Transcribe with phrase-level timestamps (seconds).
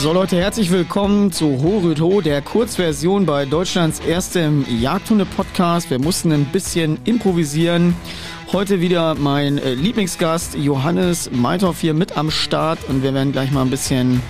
[0.00, 5.90] So Leute, herzlich willkommen zu Horüto, der Kurzversion bei Deutschlands erstem Jagdhunde-Podcast.
[5.90, 7.96] Wir mussten ein bisschen improvisieren.
[8.52, 13.50] Heute wieder mein äh, Lieblingsgast Johannes Meithoff hier mit am Start und wir werden gleich
[13.50, 14.22] mal ein bisschen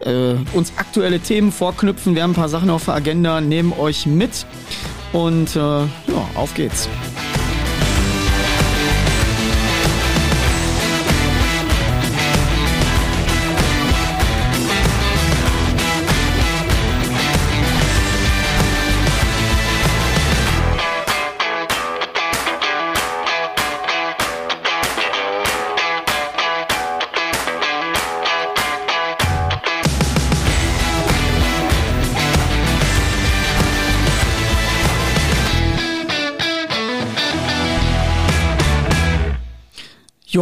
[0.00, 2.14] äh, uns aktuelle Themen vorknüpfen.
[2.14, 4.46] Wir haben ein paar Sachen auf der Agenda, nehmen euch mit
[5.12, 5.86] und äh, ja,
[6.34, 6.88] auf geht's.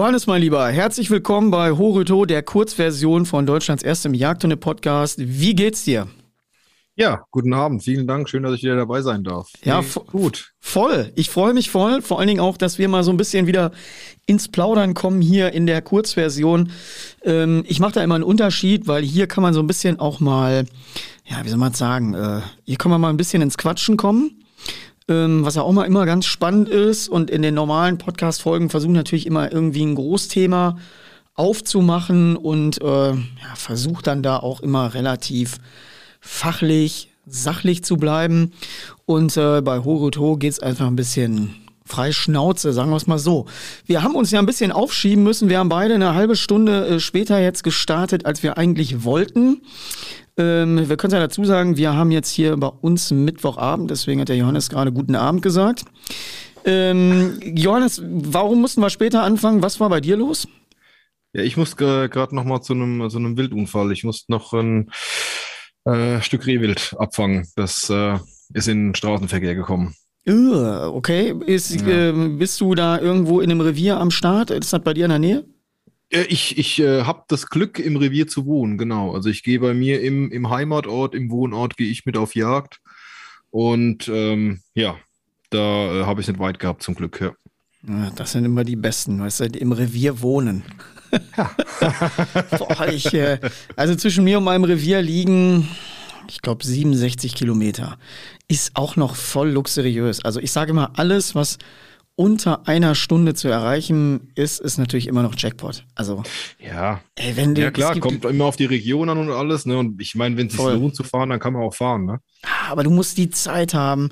[0.03, 5.21] Johannes, mein Lieber, herzlich willkommen bei Horuto, der Kurzversion von Deutschlands erstem Jagdhunde-Podcast.
[5.21, 6.09] Wie geht's dir?
[6.97, 7.85] Ja, guten Abend.
[7.85, 8.29] Vielen Dank.
[8.29, 9.49] Schön, dass ich wieder dabei sein darf.
[9.63, 10.55] Ja, gut.
[10.59, 11.13] Voll.
[11.15, 12.03] Ich freue mich voll.
[12.03, 13.71] Vor allen Dingen auch, dass wir mal so ein bisschen wieder
[14.27, 16.73] ins Plaudern kommen hier in der Kurzversion.
[17.23, 20.19] Ähm, ich mache da immer einen Unterschied, weil hier kann man so ein bisschen auch
[20.19, 20.65] mal,
[21.27, 24.42] ja, wie soll man sagen, äh, hier kann man mal ein bisschen ins Quatschen kommen
[25.13, 27.09] ähm, was ja auch mal immer ganz spannend ist.
[27.09, 30.77] Und in den normalen Podcast-Folgen versuchen natürlich immer irgendwie ein Großthema
[31.35, 35.59] aufzumachen und äh, ja, versucht dann da auch immer relativ
[36.21, 38.53] fachlich, sachlich zu bleiben.
[39.07, 43.19] Und äh, bei Horuto geht es einfach ein bisschen frei Schnauze, sagen wir es mal
[43.19, 43.47] so.
[43.87, 45.49] Wir haben uns ja ein bisschen aufschieben müssen.
[45.49, 49.63] Wir haben beide eine halbe Stunde äh, später jetzt gestartet, als wir eigentlich wollten.
[50.37, 54.29] Ähm, wir können ja dazu sagen, wir haben jetzt hier bei uns Mittwochabend, deswegen hat
[54.29, 55.85] der Johannes gerade guten Abend gesagt.
[56.65, 59.63] Ähm, Johannes, warum mussten wir später anfangen?
[59.63, 60.49] Was war bei dir los?
[61.35, 63.91] Ja, ich muss gerade noch mal zu einem so einem Wildunfall.
[63.93, 64.91] Ich musste noch ein
[65.85, 67.49] äh, Stück Rehwild abfangen.
[67.57, 68.19] Das äh,
[68.55, 69.95] ist in den Straßenverkehr gekommen.
[70.27, 71.35] Okay.
[71.47, 72.11] Ist, ja.
[72.11, 74.51] äh, bist du da irgendwo in einem Revier am Start?
[74.51, 75.45] Ist das bei dir in der Nähe?
[76.13, 79.15] Äh, ich, ich äh, habe das Glück, im Revier zu wohnen, genau.
[79.15, 82.81] Also ich gehe bei mir im, im Heimatort, im Wohnort, gehe ich mit auf Jagd.
[83.51, 84.97] Und ähm, ja,
[85.51, 87.33] da äh, habe ich es nicht weit gehabt, zum Glück, ja.
[87.89, 88.11] ja.
[88.15, 90.63] Das sind immer die Besten, weißt du, im Revier wohnen.
[91.37, 91.51] Ja.
[92.59, 93.39] Boah, ich, äh,
[93.77, 95.69] also zwischen mir und meinem Revier liegen,
[96.29, 97.99] ich glaube, 67 Kilometer.
[98.49, 100.25] Ist auch noch voll luxuriös.
[100.25, 101.59] Also ich sage immer, alles, was
[102.15, 105.85] unter einer Stunde zu erreichen ist, ist natürlich immer noch Jackpot.
[105.95, 106.23] Also
[106.59, 109.67] ja, ey, wenn ja klar, kommt immer auf die Region an und alles.
[109.67, 109.79] Ne?
[109.79, 112.05] Und ich meine, wenn es sich lohnt zu fahren, dann kann man auch fahren.
[112.05, 112.19] Ne?
[112.43, 114.11] Ah, aber du musst die Zeit haben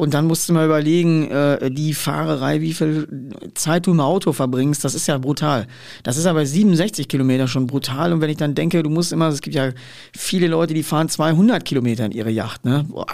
[0.00, 3.06] und dann musst du mal überlegen, äh, die Fahrerei, wie viel
[3.54, 5.66] Zeit du im Auto verbringst, das ist ja brutal.
[6.02, 8.12] Das ist aber 67 Kilometer schon brutal.
[8.12, 9.70] Und wenn ich dann denke, du musst immer, es gibt ja
[10.16, 12.64] viele Leute, die fahren 200 Kilometer in ihre Yacht.
[12.64, 12.86] Ne?
[12.88, 13.06] Boah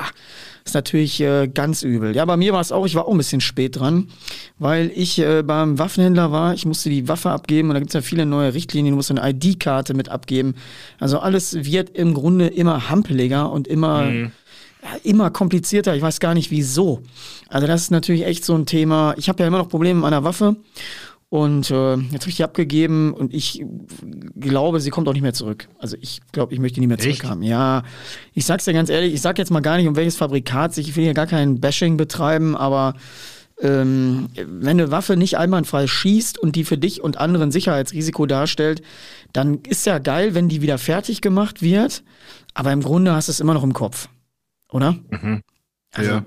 [0.67, 2.15] ist natürlich äh, ganz übel.
[2.15, 4.09] Ja, bei mir war es auch, ich war auch ein bisschen spät dran,
[4.59, 6.55] weil ich äh, beim Waffenhändler war.
[6.55, 8.93] Ich musste die Waffe abgeben und da gibt es ja viele neue Richtlinien.
[8.93, 10.55] Du musst eine ID-Karte mit abgeben.
[10.99, 14.03] Also alles wird im Grunde immer hampeliger und immer.
[14.03, 14.33] Mhm
[15.03, 15.95] immer komplizierter.
[15.95, 17.03] Ich weiß gar nicht wieso.
[17.49, 19.15] Also das ist natürlich echt so ein Thema.
[19.17, 20.57] Ich habe ja immer noch Probleme mit meiner Waffe
[21.29, 23.65] und äh, jetzt habe ich die abgegeben und ich
[24.39, 25.69] glaube, sie kommt auch nicht mehr zurück.
[25.79, 27.43] Also ich glaube, ich möchte die nicht mehr zurückhaben.
[27.43, 27.83] Ja,
[28.33, 30.89] ich sag's dir ganz ehrlich, ich sag jetzt mal gar nicht, um welches Fabrikat sich,
[30.89, 32.95] ich will hier gar kein Bashing betreiben, aber
[33.61, 38.83] ähm, wenn eine Waffe nicht einwandfrei schießt und die für dich und anderen Sicherheitsrisiko darstellt,
[39.33, 42.05] dann ist ja geil, wenn die wieder fertig gemacht wird.
[42.55, 44.09] Aber im Grunde hast du es immer noch im Kopf.
[44.71, 44.97] Oder?
[45.11, 45.43] Mhm.
[45.93, 46.25] Also, ja.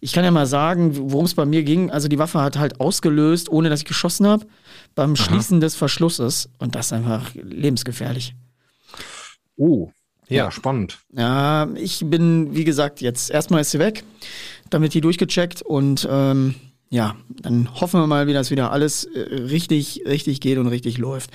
[0.00, 1.90] ich kann ja mal sagen, worum es bei mir ging.
[1.90, 4.46] Also, die Waffe hat halt ausgelöst, ohne dass ich geschossen habe,
[4.94, 5.16] beim Aha.
[5.16, 6.48] Schließen des Verschlusses.
[6.58, 8.34] Und das ist einfach lebensgefährlich.
[9.56, 9.90] Oh,
[10.28, 10.98] ja, ja, spannend.
[11.12, 14.04] Ja, ich bin, wie gesagt, jetzt erstmal ist sie weg,
[14.70, 16.54] damit die durchgecheckt und ähm,
[16.88, 20.98] ja, dann hoffen wir mal, wie das wieder alles äh, richtig, richtig geht und richtig
[20.98, 21.30] läuft.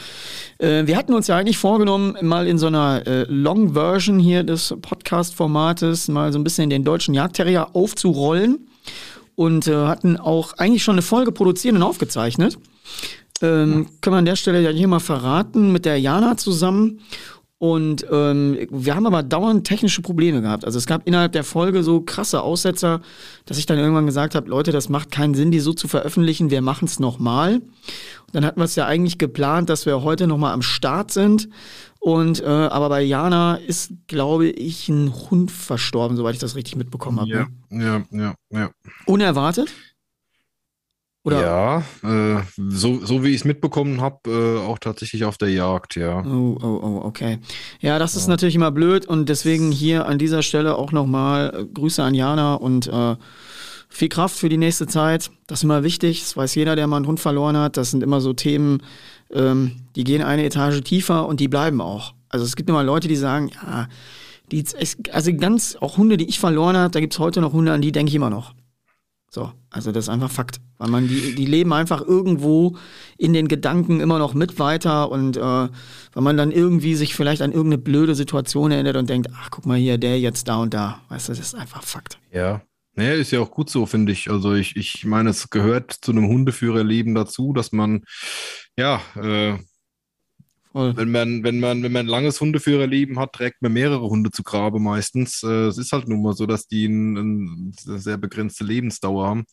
[0.60, 4.44] Äh, wir hatten uns ja eigentlich vorgenommen, mal in so einer äh, Long Version hier
[4.44, 8.68] des Podcast-Formates mal so ein bisschen den deutschen Jagdterrier aufzurollen
[9.36, 12.58] und äh, hatten auch eigentlich schon eine Folge produziert und aufgezeichnet.
[13.42, 17.02] Ähm, können wir an der Stelle ja hier mal verraten, mit der Jana zusammen.
[17.62, 20.66] Und ähm, wir haben aber dauernd technische Probleme gehabt.
[20.66, 23.02] Also es gab innerhalb der Folge so krasse Aussetzer,
[23.46, 26.50] dass ich dann irgendwann gesagt habe, Leute, das macht keinen Sinn, die so zu veröffentlichen.
[26.50, 27.58] Wir machen es nochmal.
[27.58, 27.64] Und
[28.32, 31.50] dann hatten wir es ja eigentlich geplant, dass wir heute nochmal am Start sind.
[32.00, 36.78] Und äh, aber bei Jana ist, glaube ich, ein Hund verstorben, soweit ich das richtig
[36.78, 37.30] mitbekommen habe.
[37.30, 38.06] Ja, ne?
[38.12, 38.72] ja, ja, ja.
[39.06, 39.72] Unerwartet?
[41.24, 41.42] Oder?
[41.42, 45.96] Ja, äh, so, so wie ich es mitbekommen habe, äh, auch tatsächlich auf der Jagd,
[45.96, 46.26] ja.
[46.26, 47.38] Oh, oh, oh, okay.
[47.80, 51.66] Ja, das ist natürlich immer blöd und deswegen hier an dieser Stelle auch nochmal äh,
[51.66, 53.16] Grüße an Jana und äh,
[53.88, 55.30] viel Kraft für die nächste Zeit.
[55.46, 56.22] Das ist immer wichtig.
[56.22, 57.78] Das weiß jeder, der mal einen Hund verloren hat.
[57.78, 58.82] Das sind immer so Themen,
[59.32, 62.14] ähm, die gehen eine Etage tiefer und die bleiben auch.
[62.30, 63.88] Also es gibt immer Leute, die sagen, ja,
[64.52, 64.64] die,
[65.12, 67.82] also ganz, auch Hunde, die ich verloren habe, da gibt es heute noch Hunde, an
[67.82, 68.54] die denke ich immer noch.
[69.34, 70.60] So, also das ist einfach Fakt.
[70.78, 72.78] Weil man, die, die leben einfach irgendwo
[73.18, 77.42] in den Gedanken immer noch mit weiter und äh, wenn man dann irgendwie sich vielleicht
[77.42, 80.74] an irgendeine blöde Situation erinnert und denkt, ach guck mal hier, der jetzt da und
[80.74, 81.02] da.
[81.08, 82.20] Weißt du, das ist einfach Fakt.
[82.34, 82.62] Ja.
[82.94, 84.30] Naja, ist ja auch gut so, finde ich.
[84.30, 88.04] Also ich, ich meine, es gehört zu einem Hundeführerleben dazu, dass man
[88.76, 89.58] ja äh,
[90.72, 90.96] Voll.
[90.96, 94.44] Wenn man, wenn man, wenn man ein langes Hundeführerleben hat, trägt man mehrere Hunde zu
[94.44, 95.44] Grabe meistens.
[95.44, 99.44] Äh, es ist halt nun mal so, dass die ein, ein sehr begrenzte Lebensdauer haben.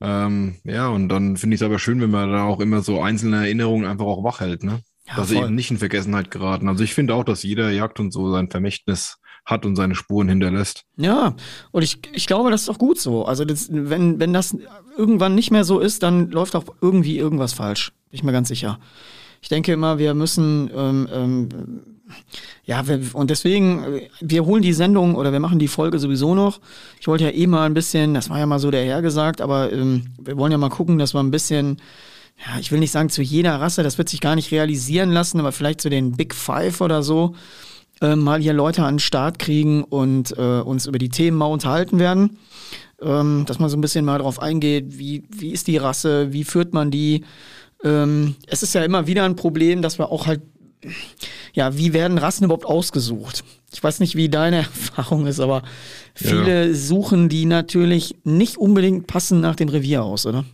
[0.00, 3.00] Ähm, ja, und dann finde ich es aber schön, wenn man da auch immer so
[3.00, 4.80] einzelne Erinnerungen einfach auch wach hält, ne?
[5.08, 6.68] Ja, dass sie eben nicht in Vergessenheit geraten.
[6.68, 9.16] Also ich finde auch, dass jeder Jagd und so sein Vermächtnis
[9.46, 10.84] hat und seine Spuren hinterlässt.
[10.96, 11.34] Ja,
[11.70, 13.24] und ich, ich glaube, das ist auch gut so.
[13.24, 14.56] Also das, wenn, wenn das
[14.96, 17.92] irgendwann nicht mehr so ist, dann läuft auch irgendwie irgendwas falsch.
[18.10, 18.78] Bin ich mir ganz sicher
[19.40, 21.48] ich denke immer, wir müssen, ähm, ähm,
[22.64, 26.60] ja, wir, und deswegen, wir holen die Sendung oder wir machen die Folge sowieso noch.
[27.00, 29.40] Ich wollte ja eh mal ein bisschen, das war ja mal so der Herr gesagt,
[29.40, 31.78] aber ähm, wir wollen ja mal gucken, dass wir ein bisschen,
[32.46, 35.40] ja, ich will nicht sagen zu jeder Rasse, das wird sich gar nicht realisieren lassen,
[35.40, 37.34] aber vielleicht zu den Big Five oder so,
[38.00, 41.46] äh, mal hier Leute an den Start kriegen und äh, uns über die Themen mal
[41.46, 42.38] unterhalten werden.
[43.00, 46.42] Ähm, dass man so ein bisschen mal drauf eingeht, wie, wie ist die Rasse, wie
[46.42, 47.24] führt man die,
[47.84, 50.42] ähm, es ist ja immer wieder ein Problem, dass wir auch halt,
[51.52, 53.44] ja, wie werden Rassen überhaupt ausgesucht?
[53.72, 55.62] Ich weiß nicht, wie deine Erfahrung ist, aber
[56.14, 56.74] viele ja.
[56.74, 60.44] suchen die natürlich nicht unbedingt passend nach dem Revier aus, oder?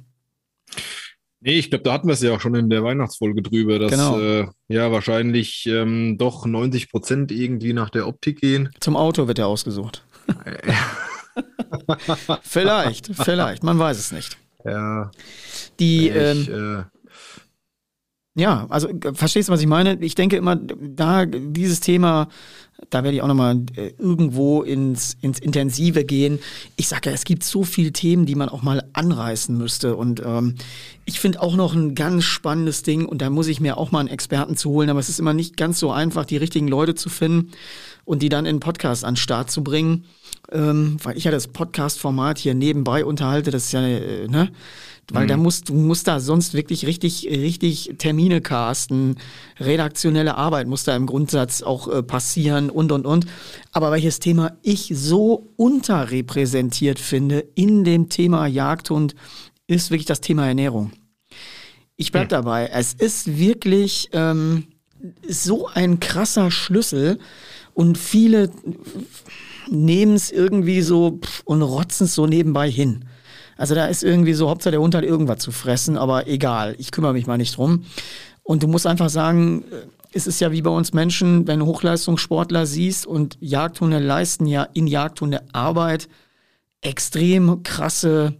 [1.47, 3.91] Nee, ich glaube, da hatten wir es ja auch schon in der Weihnachtsfolge drüber, dass
[3.91, 4.19] genau.
[4.19, 8.71] äh, ja wahrscheinlich ähm, doch 90 Prozent irgendwie nach der Optik gehen.
[8.81, 10.07] Zum Auto wird er ausgesucht.
[12.43, 14.39] vielleicht, vielleicht, man weiß es nicht.
[14.65, 15.11] Ja.
[15.79, 17.04] Die, ich, ähm, äh,
[18.37, 19.97] ja, also verstehst du, was ich meine?
[20.01, 22.29] Ich denke immer, da dieses Thema,
[22.91, 26.41] da werde ich auch nochmal äh, irgendwo ins, ins Intensive gehen.
[26.75, 29.95] Ich sage ja, es gibt so viele Themen, die man auch mal anreißen müsste.
[29.95, 30.57] Und ähm,
[31.05, 34.01] ich finde auch noch ein ganz spannendes Ding, und da muss ich mir auch mal
[34.01, 36.97] einen Experten zu holen, aber es ist immer nicht ganz so einfach, die richtigen Leute
[36.97, 37.53] zu finden
[38.05, 40.07] und die dann in einen Podcast an den Start zu bringen.
[40.53, 44.51] Ähm, weil ich ja das Podcast-Format hier nebenbei unterhalte, das ist ja, äh, ne?
[45.11, 45.29] Weil mhm.
[45.29, 49.17] da musst du musst da sonst wirklich richtig, richtig Termine casten,
[49.61, 53.27] redaktionelle Arbeit muss da im Grundsatz auch äh, passieren und und und.
[53.73, 59.15] Aber welches Thema ich so unterrepräsentiert finde in dem Thema Jagdhund,
[59.67, 60.93] ist wirklich das Thema Ernährung.
[61.97, 62.31] Ich bleib mhm.
[62.31, 62.71] dabei.
[62.73, 64.65] Es ist wirklich ähm,
[65.29, 67.19] so ein krasser Schlüssel
[67.75, 68.51] und viele
[69.69, 73.05] nehmen es irgendwie so und rotzen es so nebenbei hin.
[73.57, 76.91] Also da ist irgendwie so, Hauptsache der Hund hat irgendwas zu fressen, aber egal, ich
[76.91, 77.85] kümmere mich mal nicht drum.
[78.43, 81.67] Und du musst einfach sagen, äh, es ist ja wie bei uns Menschen, wenn du
[81.67, 86.09] Hochleistungssportler siehst und Jagdhunde leisten ja in Jagdhunde Arbeit
[86.83, 88.35] extrem krasse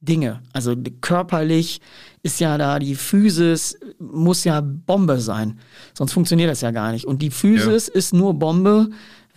[0.00, 0.40] Dinge.
[0.52, 1.80] Also körperlich
[2.22, 5.58] ist ja da die Physis muss ja Bombe sein.
[5.92, 7.04] Sonst funktioniert das ja gar nicht.
[7.04, 7.94] Und die Physis ja.
[7.94, 8.88] ist nur Bombe,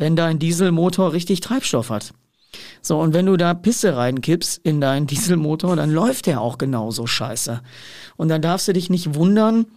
[0.01, 2.11] wenn dein Dieselmotor richtig Treibstoff hat.
[2.81, 7.05] So, und wenn du da Pisse reinkippst in deinen Dieselmotor, dann läuft der auch genauso
[7.05, 7.61] scheiße.
[8.17, 9.67] Und dann darfst du dich nicht wundern,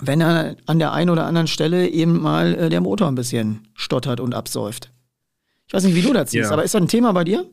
[0.00, 3.68] wenn er an der einen oder anderen Stelle eben mal äh, der Motor ein bisschen
[3.74, 4.92] stottert und absäuft.
[5.66, 6.52] Ich weiß nicht, wie du das siehst, ja.
[6.52, 7.44] aber ist das ein Thema bei dir?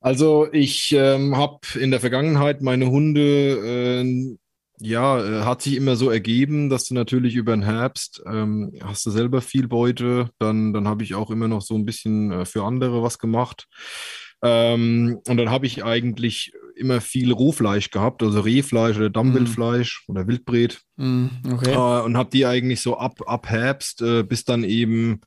[0.00, 4.36] Also ich ähm, habe in der Vergangenheit meine Hunde äh,
[4.78, 9.06] ja, äh, hat sich immer so ergeben, dass du natürlich über den Herbst ähm, hast
[9.06, 12.44] du selber viel Beute, dann, dann habe ich auch immer noch so ein bisschen äh,
[12.44, 13.68] für andere was gemacht.
[14.42, 20.10] Ähm, und dann habe ich eigentlich immer viel Rohfleisch gehabt, also Rehfleisch oder Dammwildfleisch mm.
[20.10, 20.82] oder Wildbret.
[20.96, 21.72] Mm, okay.
[21.72, 25.20] äh, und habe die eigentlich so ab, ab Herbst äh, bis dann eben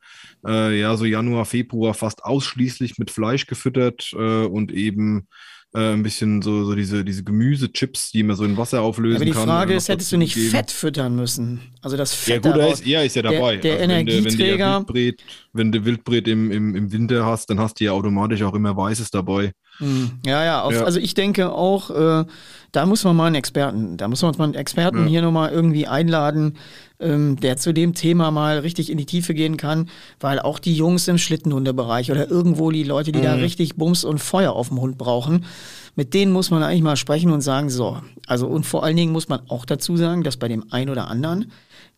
[0.46, 5.26] äh, ja so Januar, Februar fast ausschließlich mit Fleisch gefüttert äh, und eben
[5.74, 9.28] äh, ein bisschen so, so diese, diese Gemüsechips, die man so in Wasser auflösen kann.
[9.28, 10.50] Aber die Frage ist, hättest du nicht geben.
[10.50, 11.60] Fett füttern müssen?
[11.82, 13.56] Also das Fett Ja gut, ist, ja, ist ja dabei.
[13.56, 14.84] Der, der also Energieträger.
[14.88, 15.22] Wenn du, wenn du Wildbret,
[15.52, 18.76] wenn du Wildbret im, im, im Winter hast, dann hast du ja automatisch auch immer
[18.76, 19.52] Weißes dabei.
[19.78, 20.18] Hm.
[20.26, 22.24] Ja, ja, auf, ja, also ich denke auch, äh,
[22.72, 25.06] da muss man mal einen Experten, da muss man mal einen Experten ja.
[25.06, 26.56] hier nochmal irgendwie einladen,
[27.00, 29.88] ähm, der zu dem Thema mal richtig in die Tiefe gehen kann,
[30.20, 33.24] weil auch die Jungs im Schlittenhundebereich oder irgendwo die Leute, die mhm.
[33.24, 35.46] da richtig Bums und Feuer auf dem Hund brauchen,
[35.94, 39.12] mit denen muss man eigentlich mal sprechen und sagen, so, also und vor allen Dingen
[39.12, 41.52] muss man auch dazu sagen, dass bei dem einen oder anderen,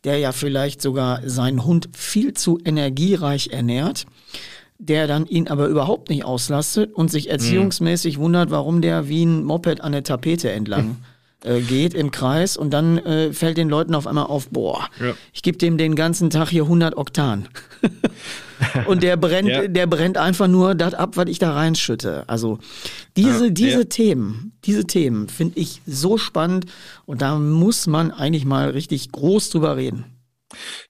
[0.05, 4.07] der ja vielleicht sogar seinen Hund viel zu energiereich ernährt,
[4.81, 8.23] der dann ihn aber überhaupt nicht auslastet und sich erziehungsmäßig mhm.
[8.23, 10.97] wundert, warum der wie ein Moped an der Tapete entlang
[11.45, 15.13] äh, geht im Kreis und dann äh, fällt den Leuten auf einmal auf, boah, ja.
[15.35, 17.49] ich gebe dem den ganzen Tag hier 100 Oktan.
[18.87, 19.69] und der brennt, ja.
[19.69, 22.25] der brennt einfach nur das ab, was ich da reinschütte.
[22.27, 22.59] Also
[23.19, 23.51] diese, ja.
[23.51, 26.67] diese Themen, diese Themen finde ich so spannend
[27.05, 30.07] und da muss man eigentlich mal richtig groß drüber reden.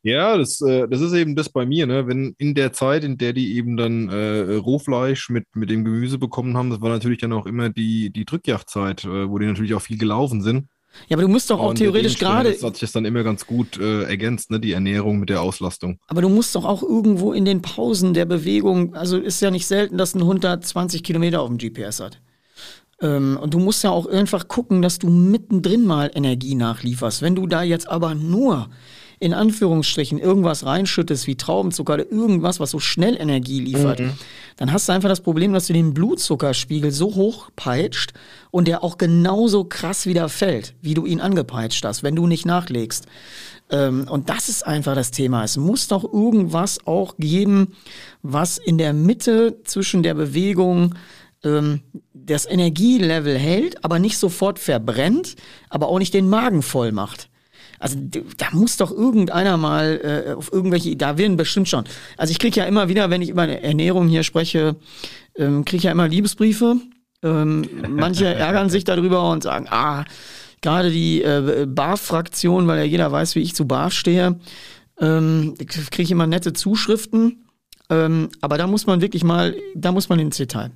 [0.02, 2.06] Ja, das, äh, das ist eben das bei mir, ne?
[2.06, 6.18] Wenn in der Zeit, in der die eben dann äh, Rohfleisch mit, mit dem Gemüse
[6.18, 9.74] bekommen haben, das war natürlich dann auch immer die, die Drückjagdzeit, äh, wo die natürlich
[9.74, 10.66] auch viel gelaufen sind.
[11.08, 12.52] Ja, aber du musst doch auch Und theoretisch gerade.
[12.52, 14.58] Das hat sich das dann immer ganz gut äh, ergänzt, ne?
[14.58, 15.98] Die Ernährung mit der Auslastung.
[16.08, 19.66] Aber du musst doch auch irgendwo in den Pausen der Bewegung, also ist ja nicht
[19.66, 22.20] selten, dass ein Hund da 20 Kilometer auf dem GPS hat.
[23.00, 27.22] Ähm, und du musst ja auch einfach gucken, dass du mittendrin mal Energie nachlieferst.
[27.22, 28.68] Wenn du da jetzt aber nur
[29.20, 34.12] in Anführungsstrichen irgendwas reinschüttest wie Traubenzucker oder irgendwas, was so schnell Energie liefert, mhm.
[34.56, 38.14] dann hast du einfach das Problem, dass du den Blutzuckerspiegel so hoch peitscht
[38.50, 42.46] und der auch genauso krass wieder fällt, wie du ihn angepeitscht hast, wenn du nicht
[42.46, 43.06] nachlegst.
[43.70, 45.44] Ähm, und das ist einfach das Thema.
[45.44, 47.74] Es muss doch irgendwas auch geben,
[48.22, 50.94] was in der Mitte zwischen der Bewegung
[51.44, 51.82] ähm,
[52.14, 55.36] das Energielevel hält, aber nicht sofort verbrennt,
[55.68, 57.29] aber auch nicht den Magen voll macht.
[57.80, 57.96] Also
[58.36, 61.84] da muss doch irgendeiner mal äh, auf irgendwelche, da werden bestimmt schon.
[62.18, 64.76] Also ich kriege ja immer wieder, wenn ich über Ernährung hier spreche,
[65.34, 66.76] ähm, kriege ich ja immer Liebesbriefe.
[67.22, 70.04] Ähm, manche ärgern sich darüber und sagen, ah,
[70.60, 74.38] gerade die äh, BAF-Fraktion, weil ja jeder weiß, wie ich zu BAF stehe,
[75.00, 77.46] ähm, kriege ich immer nette Zuschriften.
[77.88, 80.70] Ähm, aber da muss man wirklich mal, da muss man ins Detail.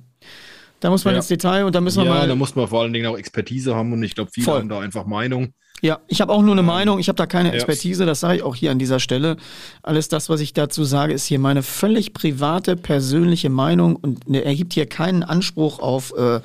[0.85, 1.17] Da muss man ja.
[1.17, 2.21] ins Detail und da müssen wir ja, mal.
[2.21, 4.59] Ja, da muss man vor allen Dingen auch Expertise haben und ich glaube, viele Voll.
[4.59, 5.51] haben da einfach Meinung.
[5.81, 8.35] Ja, ich habe auch nur eine ähm, Meinung, ich habe da keine Expertise, das sage
[8.35, 9.37] ich auch hier an dieser Stelle.
[9.81, 14.45] Alles das, was ich dazu sage, ist hier meine völlig private, persönliche Meinung und ne,
[14.45, 16.41] ergibt hier keinen Anspruch auf äh,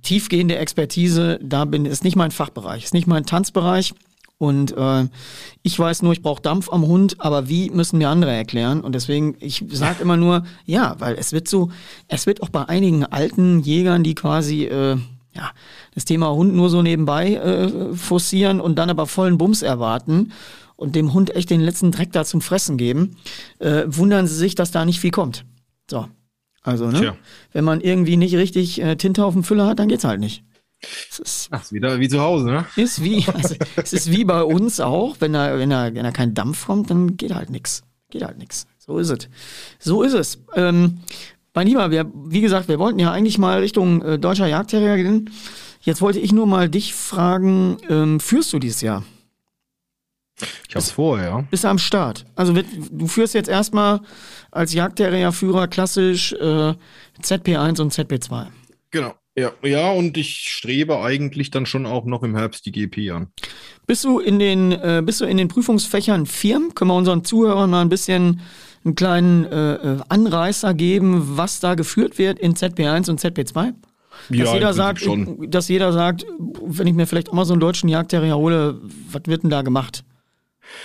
[0.00, 1.38] tiefgehende Expertise.
[1.42, 3.92] Da bin ist nicht mein Fachbereich, ist nicht mein Tanzbereich.
[4.44, 5.06] Und äh,
[5.62, 8.82] ich weiß nur, ich brauche Dampf am Hund, aber wie müssen mir andere erklären?
[8.82, 11.70] Und deswegen, ich sage immer nur, ja, weil es wird so,
[12.08, 14.96] es wird auch bei einigen alten Jägern, die quasi äh,
[15.34, 15.50] ja,
[15.94, 20.32] das Thema Hund nur so nebenbei äh, forcieren und dann aber vollen Bums erwarten
[20.76, 23.16] und dem Hund echt den letzten Dreck da zum Fressen geben,
[23.58, 25.44] äh, wundern sie sich, dass da nicht viel kommt.
[25.90, 26.06] So.
[26.62, 26.98] Also, ne?
[26.98, 27.16] Tja.
[27.52, 30.44] Wenn man irgendwie nicht richtig äh, Tinte auf dem Füller hat, dann geht's halt nicht.
[31.10, 32.66] Es ist, Ach, ist wieder wie zu Hause, ne?
[32.76, 36.10] Ist wie, also, es ist wie bei uns auch, wenn da, wenn da, wenn da
[36.10, 37.82] kein Dampf kommt, dann geht halt nix.
[38.10, 38.66] Geht halt nix.
[38.78, 39.28] So ist es.
[39.78, 40.38] So ist es.
[40.54, 41.00] Ähm,
[41.54, 45.30] mein Lieber, wir, wie gesagt, wir wollten ja eigentlich mal Richtung äh, deutscher Jagdterrier gehen.
[45.80, 49.04] Jetzt wollte ich nur mal dich fragen, ähm, führst du dieses Jahr?
[50.68, 51.44] Ich hab's vor, ja.
[51.50, 52.24] Bist du am Start?
[52.34, 54.00] Also du führst jetzt erstmal
[54.50, 56.74] als Jagdterrierführer klassisch äh,
[57.22, 58.46] ZP1 und ZP2.
[58.90, 59.14] Genau.
[59.36, 63.28] Ja, ja, und ich strebe eigentlich dann schon auch noch im Herbst die GP an.
[63.86, 66.74] Bist du in den, äh, bist du in den Prüfungsfächern Firmen?
[66.74, 68.40] Können wir unseren Zuhörern mal ein bisschen
[68.84, 73.72] einen kleinen äh, äh, Anreißer geben, was da geführt wird in ZP1 und ZP2?
[74.28, 75.50] Dass, ja, jeder sagt, schon.
[75.50, 76.24] dass jeder sagt,
[76.62, 79.62] wenn ich mir vielleicht auch mal so einen deutschen Jagdterrier hole, was wird denn da
[79.62, 80.04] gemacht?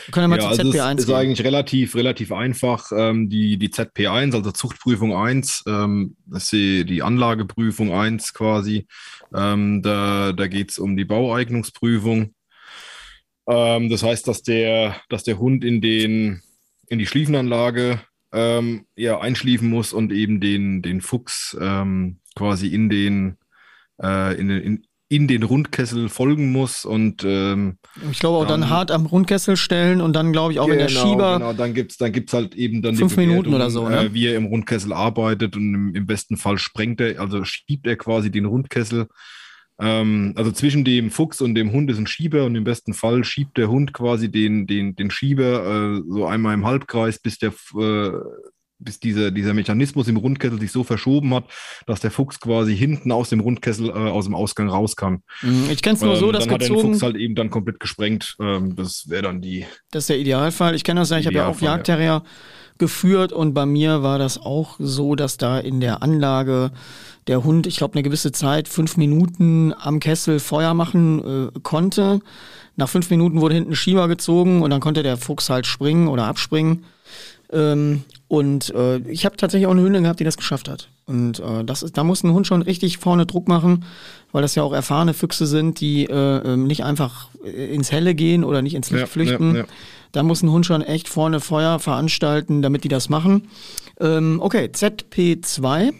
[0.05, 2.91] Wir können ja mal ja, zu ZP1 also ist, ist eigentlich relativ, relativ einfach.
[2.95, 8.87] Ähm, die, die ZP1, also Zuchtprüfung 1, ähm, das ist die, die Anlageprüfung 1 quasi.
[9.35, 12.33] Ähm, da da geht es um die Baueignungsprüfung.
[13.47, 16.41] Ähm, das heißt, dass der, dass der Hund in den
[16.89, 22.89] in die Schliefenanlage ähm, ja, einschliefen muss und eben den, den Fuchs ähm, quasi in
[22.89, 23.37] den,
[24.01, 27.77] äh, in, in, in den Rundkessel folgen muss und ähm,
[28.11, 30.73] ich glaube auch dann, dann, hart am Rundkessel stellen und dann glaube ich auch genau,
[30.73, 31.37] in der genau, Schieber.
[31.39, 34.05] Genau, dann gibt es dann gibt's halt eben dann fünf Minuten oder so, ne?
[34.05, 37.87] äh, wie er im Rundkessel arbeitet und im, im, besten Fall sprengt er, also schiebt
[37.87, 39.07] er quasi den Rundkessel
[39.79, 43.23] ähm, also zwischen dem Fuchs und dem Hund ist ein Schieber und im besten Fall
[43.23, 47.53] schiebt der Hund quasi den, den, den Schieber äh, so einmal im Halbkreis, bis der,
[47.75, 48.11] äh,
[48.79, 51.45] bis dieser, dieser Mechanismus im Rundkessel sich so verschoben hat,
[51.85, 55.21] dass der Fuchs quasi hinten aus dem Rundkessel äh, aus dem Ausgang raus kann.
[55.41, 56.77] Mhm, ich kenne es nur ähm, so, dass dann gezogen...
[56.77, 58.35] hat der Fuchs halt eben dann komplett gesprengt.
[58.39, 59.65] Ähm, das wäre dann die...
[59.91, 60.75] Das ist der Idealfall.
[60.75, 62.23] Ich kenne das ja, ich habe ja auch Jagdterrier ja.
[62.77, 66.71] geführt und bei mir war das auch so, dass da in der Anlage
[67.27, 72.21] der Hund, ich glaube, eine gewisse Zeit, fünf Minuten am Kessel Feuer machen äh, konnte.
[72.75, 76.25] Nach fünf Minuten wurde hinten Schieber gezogen und dann konnte der Fuchs halt springen oder
[76.25, 76.85] abspringen.
[77.51, 80.89] Ähm, und äh, ich habe tatsächlich auch eine Hündin gehabt, die das geschafft hat.
[81.07, 83.85] Und äh, das ist, da muss ein Hund schon richtig vorne Druck machen,
[84.31, 88.43] weil das ja auch erfahrene Füchse sind, die äh, ähm, nicht einfach ins Helle gehen
[88.43, 89.55] oder nicht ins Licht ja, flüchten.
[89.55, 89.67] Ja, ja.
[90.11, 93.47] Da muss ein Hund schon echt vorne Feuer veranstalten, damit die das machen.
[93.99, 95.91] Ähm, okay, ZP2.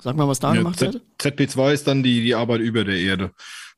[0.00, 1.00] Sag mal, was da gemacht wird.
[1.20, 3.30] ZP2 ist dann die, die Arbeit über der Erde.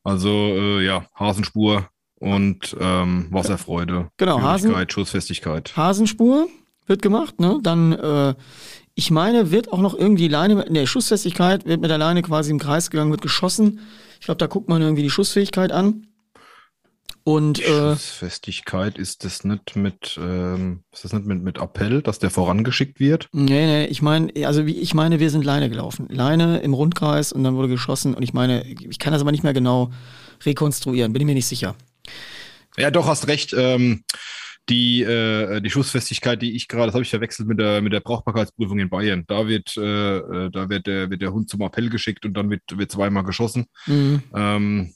[0.05, 1.87] Also äh, ja, Hasenspur
[2.19, 4.09] und ähm, Wasserfreude.
[4.17, 5.77] Genau, Hasen, Schussfestigkeit.
[5.77, 6.49] Hasenspur,
[6.91, 7.59] wird gemacht, ne?
[7.63, 8.35] Dann, äh,
[8.95, 12.51] ich meine, wird auch noch irgendwie Leine, in der Schussfestigkeit wird mit der Leine quasi
[12.51, 13.81] im Kreis gegangen, wird geschossen.
[14.19, 16.07] Ich glaube, da guckt man irgendwie die Schussfähigkeit an.
[17.23, 22.19] Und äh, Schussfestigkeit ist das nicht mit, ähm, ist das nicht mit, mit Appell, dass
[22.19, 23.29] der vorangeschickt wird?
[23.33, 26.07] Nee, nee, ich meine, also wie ich meine, wir sind Leine gelaufen.
[26.11, 29.45] Leine im Rundkreis und dann wurde geschossen und ich meine, ich kann das aber nicht
[29.45, 29.91] mehr genau
[30.45, 31.75] rekonstruieren, bin ich mir nicht sicher.
[32.77, 33.55] Ja, doch, hast recht.
[33.57, 34.03] Ähm,
[34.69, 38.01] die, äh, die Schussfestigkeit, die ich gerade, das habe ich verwechselt mit der, mit der
[38.01, 39.25] Brauchbarkeitsprüfung in Bayern.
[39.27, 42.51] Da wird, äh, äh, da wird der, wird der Hund zum Appell geschickt und dann
[42.51, 43.67] wird, wird zweimal geschossen.
[43.87, 44.23] Mhm.
[44.35, 44.95] Ähm,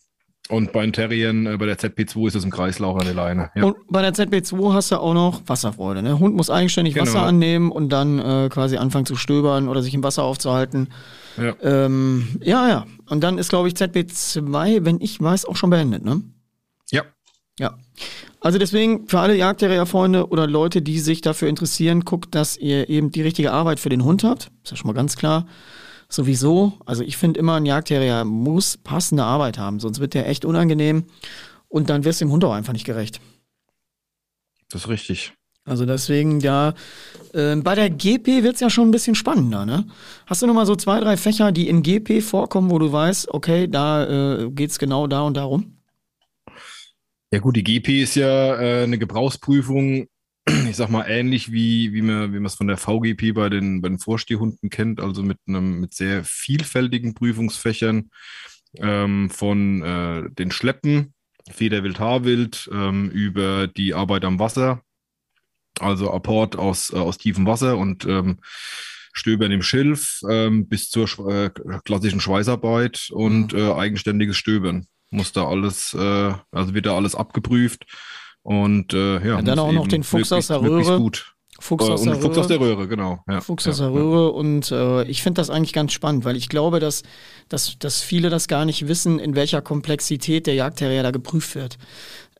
[0.51, 3.51] und bei den Terriern, äh, bei der ZP2 ist es im Kreislauf eine Leine.
[3.55, 3.65] Ja.
[3.65, 6.03] Und bei der ZP2 hast du auch noch Wasserfreude.
[6.03, 6.19] Ne?
[6.19, 7.07] Hund muss eigenständig genau.
[7.07, 10.89] Wasser annehmen und dann äh, quasi anfangen zu stöbern oder sich im Wasser aufzuhalten.
[11.39, 12.87] Ja, ähm, ja, ja.
[13.09, 16.23] Und dann ist, glaube ich, ZP2, wenn ich weiß, auch schon beendet, ne?
[16.91, 17.05] Ja.
[17.59, 17.79] Ja.
[18.41, 23.11] Also deswegen für alle Jagdterrier-Freunde oder Leute, die sich dafür interessieren, guckt, dass ihr eben
[23.11, 24.51] die richtige Arbeit für den Hund habt.
[24.63, 25.47] Ist ja schon mal ganz klar.
[26.09, 30.45] Sowieso, also ich finde immer, ein Jagdterrier muss passende Arbeit haben, sonst wird der echt
[30.45, 31.05] unangenehm
[31.69, 33.21] und dann wirst du dem Hund auch einfach nicht gerecht.
[34.71, 35.33] Das ist richtig.
[35.65, 36.75] Also deswegen, ja,
[37.33, 39.87] äh, bei der GP wird es ja schon ein bisschen spannender, ne?
[40.27, 43.67] Hast du nochmal so zwei, drei Fächer, die in GP vorkommen, wo du weißt, okay,
[43.67, 44.05] da
[44.43, 45.74] äh, geht es genau da und darum?
[47.35, 50.07] Ja gut, die GP ist ja äh, eine Gebrauchsprüfung,
[50.47, 53.89] ich sag mal ähnlich wie, wie man wie es von der VGP bei den, bei
[53.89, 58.11] den Vorstehhunden kennt, also mit einem mit sehr vielfältigen Prüfungsfächern
[58.77, 61.13] ähm, von äh, den Schleppen,
[61.51, 64.83] Federwild, Haarwild, ähm, über die Arbeit am Wasser,
[65.81, 68.39] also Apport aus, äh, aus tiefem Wasser und ähm,
[69.13, 71.51] Stöbern im Schilf ähm, bis zur äh,
[71.85, 73.59] klassischen Schweißarbeit und mhm.
[73.59, 77.87] äh, eigenständiges Stöbern muss da alles, äh, also wird da alles abgeprüft.
[78.43, 80.99] Und äh, ja, und dann auch noch den Fuchs aus der Röhre.
[80.99, 81.35] Gut.
[81.61, 83.21] Fuchs, aus, der Fuchs aus der Röhre, genau.
[83.29, 84.33] Ja, Fuchs ja, aus der Röhre.
[84.33, 87.05] Und äh, ich finde das eigentlich ganz spannend, weil ich glaube, dass,
[87.49, 91.79] dass, dass viele das gar nicht wissen, in welcher Komplexität der Jagdterrier da geprüft wird.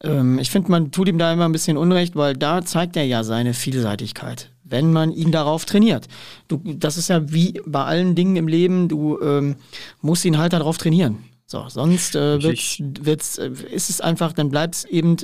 [0.03, 3.05] Ähm, ich finde, man tut ihm da immer ein bisschen Unrecht, weil da zeigt er
[3.05, 6.09] ja seine Vielseitigkeit wenn man ihn darauf trainiert.
[6.49, 9.57] Du, das ist ja wie bei allen Dingen im Leben, du ähm,
[10.01, 11.19] musst ihn halt darauf trainieren.
[11.47, 15.17] So, sonst äh, wird's, wird's, äh, ist es einfach, dann bleibt es eben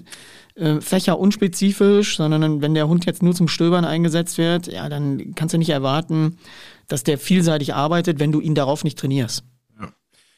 [0.54, 5.54] äh, fächerunspezifisch, sondern wenn der Hund jetzt nur zum Stöbern eingesetzt wird, ja, dann kannst
[5.54, 6.36] du nicht erwarten,
[6.88, 9.44] dass der vielseitig arbeitet, wenn du ihn darauf nicht trainierst.
[9.80, 9.92] Ja,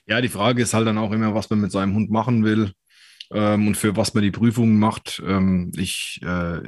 [0.07, 2.73] ja die Frage ist halt dann auch immer, was man mit seinem Hund machen will
[3.33, 5.21] ähm, und für was man die Prüfungen macht.
[5.27, 6.61] Ähm, ich äh,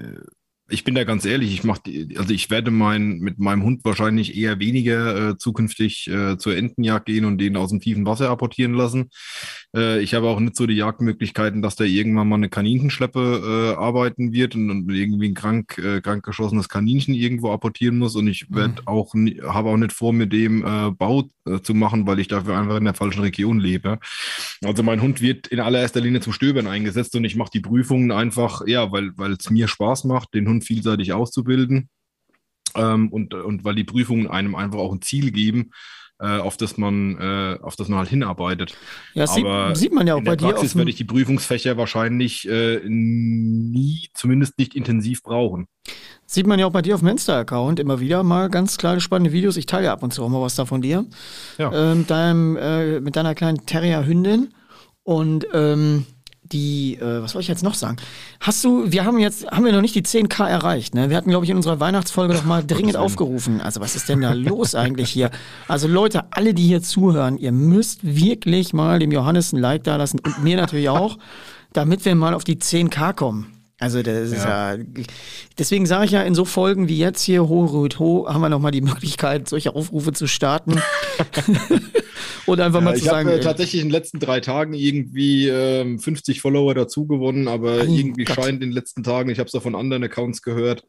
[0.75, 1.79] ich bin da ganz ehrlich, ich mach,
[2.17, 7.07] also ich werde mein, mit meinem Hund wahrscheinlich eher weniger äh, zukünftig äh, zur Entenjagd
[7.07, 9.11] gehen und den aus dem tiefen Wasser apportieren lassen.
[9.75, 13.81] Äh, ich habe auch nicht so die Jagdmöglichkeiten, dass da irgendwann mal eine Kaninchenschleppe äh,
[13.81, 18.17] arbeiten wird und, und irgendwie ein krank, äh, krank geschossenes Kaninchen irgendwo apportieren muss.
[18.17, 18.89] Und ich werde mhm.
[18.89, 22.57] auch, habe auch nicht vor, mit dem äh, Bau äh, zu machen, weil ich dafür
[22.57, 23.99] einfach in der falschen Region lebe.
[24.63, 28.13] Also mein Hund wird in allererster Linie zum Stöbern eingesetzt und ich mache die Prüfungen
[28.13, 31.89] einfach, ja, weil es mir Spaß macht, den Hund vielseitig auszubilden
[32.75, 35.71] ähm, und, und weil die Prüfungen einem einfach auch ein Ziel geben,
[36.19, 38.77] auf das man äh, auf das man halt hinarbeitet.
[39.15, 40.79] Ja, Aber sieht, man ja auch in bei der Praxis dir.
[40.79, 45.67] werde ich die Prüfungsfächer wahrscheinlich äh, nie, zumindest nicht intensiv brauchen.
[46.27, 49.33] Sieht man ja auch bei dir auf dem Insta-Account immer wieder mal ganz kleine spannende
[49.33, 49.57] Videos.
[49.57, 51.05] Ich teile ja ab und zu auch mal was da von dir.
[51.59, 51.73] Ja.
[51.73, 54.55] Ähm, deinem, äh, mit deiner kleinen Terrier-Hündin.
[55.03, 56.07] Und ähm,
[56.55, 57.97] die, äh, was wollte ich jetzt noch sagen?
[58.41, 61.11] Hast du, wir haben jetzt, haben wir noch nicht die 10k erreicht, ne?
[61.11, 63.61] Wir hatten, glaube ich, in unserer Weihnachtsfolge doch mal dringend aufgerufen.
[63.61, 65.31] Also was ist denn da los eigentlich hier?
[65.69, 69.97] Also Leute, alle, die hier zuhören, ihr müsst wirklich mal dem Johannes ein Like da
[69.97, 71.19] lassen und mir natürlich auch,
[71.73, 73.54] damit wir mal auf die 10k kommen.
[73.81, 74.77] Also das ist ja,
[75.59, 78.49] deswegen sage ich ja in so Folgen wie jetzt hier, Ho, Rüt, Ho, haben wir
[78.49, 80.81] nochmal die Möglichkeit, solche Aufrufe zu starten.
[82.47, 84.41] Und einfach Ja, mal zu ich sagen, habe ey, äh, tatsächlich in den letzten drei
[84.41, 88.37] Tagen irgendwie ähm, 50 Follower dazu gewonnen, aber Oh irgendwie Gott.
[88.37, 90.85] scheint in den letzten Tagen, ich habe es auch von anderen Accounts gehört,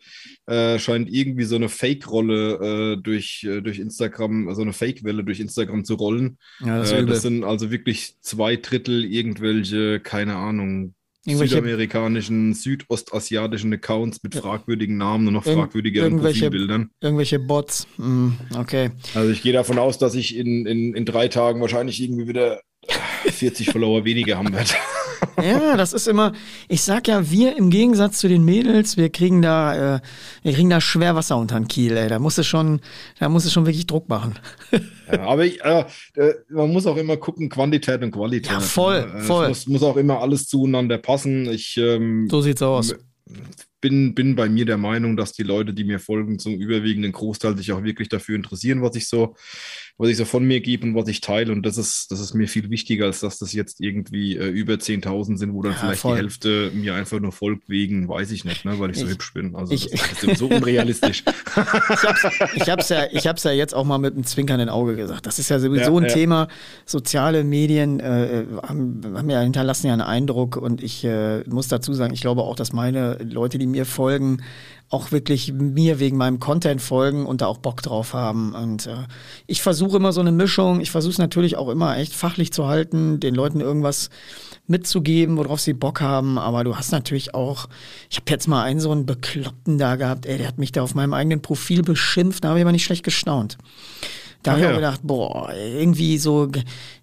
[0.48, 5.40] äh, scheint irgendwie so eine Fake-Rolle äh, durch, äh, durch Instagram, so eine Fake-Welle durch
[5.40, 6.38] Instagram zu rollen.
[6.60, 10.94] ja, das äh, das sind also wirklich zwei Drittel irgendwelche, keine Ahnung,
[11.26, 16.90] südamerikanischen, südostasiatischen Accounts mit fragwürdigen Namen und noch fragwürdigeren irgendwelche- Profilbildern.
[17.02, 17.88] Irgendwelche Bots.
[17.98, 18.92] Hm, okay.
[19.14, 22.62] Also ich gehe davon aus, dass ich in, in, in drei Tagen wahrscheinlich irgendwie wieder
[23.26, 24.70] 40 Follower weniger haben werde.
[25.42, 26.34] Ja, das ist immer,
[26.68, 30.00] ich sag ja, wir im Gegensatz zu den Mädels, wir kriegen da, äh,
[30.44, 32.08] wir kriegen da schwer Wasser unter den Kiel, ey.
[32.08, 32.80] Da muss es schon,
[33.20, 34.36] da muss es schon wirklich Druck machen.
[35.12, 38.52] Ja, aber ich, äh, äh, man muss auch immer gucken, Quantität und Qualität.
[38.52, 39.48] Ja, voll, Äh, es voll.
[39.50, 41.50] Muss, muss auch immer alles zueinander passen.
[41.50, 42.96] Ich ähm, So sieht's aus.
[43.82, 47.58] bin, bin bei mir der Meinung, dass die Leute, die mir folgen, zum überwiegenden Großteil
[47.58, 49.36] sich auch wirklich dafür interessieren, was ich so,
[49.98, 51.54] was ich so von mir gebe und was ich teile.
[51.54, 54.74] Und das ist, das ist mir viel wichtiger, als dass das jetzt irgendwie äh, über
[54.74, 56.16] 10.000 sind, wo dann Ja, vielleicht voll.
[56.16, 59.12] die Hälfte mir einfach nur folgt wegen, weiß ich nicht, ne, weil ich so Ich-
[59.12, 59.56] hübsch bin.
[59.56, 61.24] Also ich- das ist so unrealistisch.
[61.56, 62.24] Ich hab's,
[62.56, 65.26] ich hab's ja, ich hab's ja jetzt auch mal mit einem zwinkernden Auge gesagt.
[65.26, 66.14] Das ist ja sowieso Ja, ein ja.
[66.14, 66.48] Thema.
[66.86, 71.94] Soziale Medien äh, haben, haben ja hinterlassen ja einen Eindruck und ich äh, muss dazu
[71.94, 74.42] sagen, ich glaube auch, dass meine Leute, die mir folgen,
[74.90, 78.54] auch wirklich mir wegen meinem Content folgen und da auch Bock drauf haben.
[78.54, 79.08] Und äh,
[79.48, 80.80] ich versuche immer so eine Mischung.
[80.80, 84.10] Ich versuche es natürlich auch immer echt fachlich zu halten, den Leuten irgendwas
[84.68, 86.38] mitzugeben, worauf sie Bock haben.
[86.38, 87.68] Aber du hast natürlich auch,
[88.10, 90.84] ich habe jetzt mal einen so einen Bekloppten da gehabt, ey, der hat mich da
[90.84, 93.58] auf meinem eigenen Profil beschimpft, da habe ich aber nicht schlecht gestaunt.
[94.44, 96.52] Da habe ich auch gedacht, boah, irgendwie so,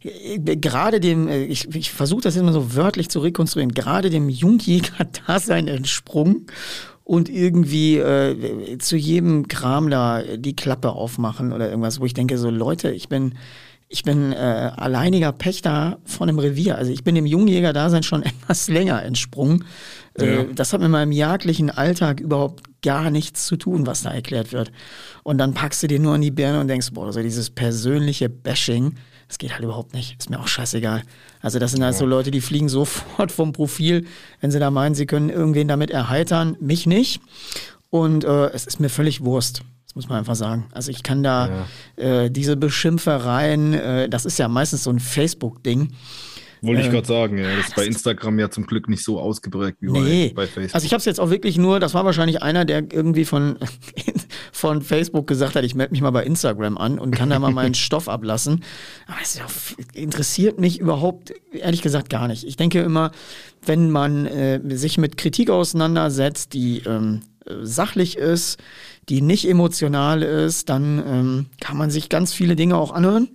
[0.00, 4.28] äh, gerade dem, äh, ich, ich versuche das immer so wörtlich zu rekonstruieren, gerade dem
[4.28, 6.46] Jungjäger-Dasein entsprungen
[7.12, 12.38] und irgendwie äh, zu jedem Kram da die Klappe aufmachen oder irgendwas, wo ich denke,
[12.38, 13.34] so Leute, ich bin,
[13.90, 16.78] ich bin äh, alleiniger Pächter von einem Revier.
[16.78, 19.66] Also ich bin dem Jungjäger-Dasein schon etwas länger entsprungen.
[20.18, 20.24] Ja.
[20.24, 24.54] Äh, das hat mit meinem jagdlichen Alltag überhaupt gar nichts zu tun, was da erklärt
[24.54, 24.72] wird.
[25.22, 28.30] Und dann packst du dir nur an die Birne und denkst, boah, so dieses persönliche
[28.30, 28.94] Bashing,
[29.32, 30.16] das geht halt überhaupt nicht.
[30.18, 31.04] Ist mir auch scheißegal.
[31.40, 34.04] Also das sind halt so Leute, die fliegen sofort vom Profil,
[34.42, 36.54] wenn sie da meinen, sie können irgendwen damit erheitern.
[36.60, 37.22] Mich nicht.
[37.88, 39.62] Und äh, es ist mir völlig Wurst.
[39.86, 40.66] Das muss man einfach sagen.
[40.72, 41.66] Also ich kann da
[41.96, 45.94] äh, diese Beschimpfereien, äh, das ist ja meistens so ein Facebook-Ding.
[46.64, 47.56] Wollte ich Äh, gerade sagen, ja.
[47.56, 50.74] Das ist bei Instagram ja zum Glück nicht so ausgeprägt wie Nee, bei, Facebook.
[50.74, 53.56] also ich habe es jetzt auch wirklich nur, das war wahrscheinlich einer, der irgendwie von,
[54.52, 57.50] von Facebook gesagt hat, ich melde mich mal bei Instagram an und kann da mal
[57.50, 58.62] meinen Stoff ablassen.
[59.08, 59.40] Aber es
[59.94, 62.44] interessiert mich überhaupt, ehrlich gesagt, gar nicht.
[62.44, 63.10] Ich denke immer,
[63.66, 68.60] wenn man äh, sich mit Kritik auseinandersetzt, die ähm, äh, sachlich ist,
[69.08, 73.28] die nicht emotional ist, dann ähm, kann man sich ganz viele Dinge auch anhören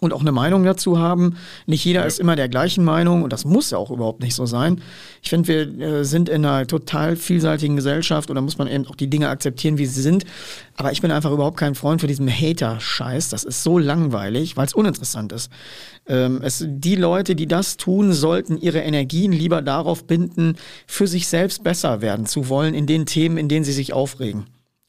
[0.00, 1.36] und auch eine Meinung dazu haben.
[1.66, 4.46] Nicht jeder ist immer der gleichen Meinung und das muss ja auch überhaupt nicht so
[4.46, 4.82] sein.
[5.22, 8.86] Ich finde, wir äh, sind in einer total vielseitigen Gesellschaft und da muss man eben
[8.86, 10.24] auch die Dinge akzeptieren, wie sie sind.
[10.76, 13.30] Aber ich bin einfach überhaupt kein Freund für diesen Hater-Scheiß.
[13.30, 15.50] Das ist so langweilig, weil es uninteressant ist.
[16.06, 20.56] Ähm, es, die Leute, die das tun, sollten ihre Energien lieber darauf binden,
[20.86, 24.46] für sich selbst besser werden zu wollen in den Themen, in denen sie sich aufregen.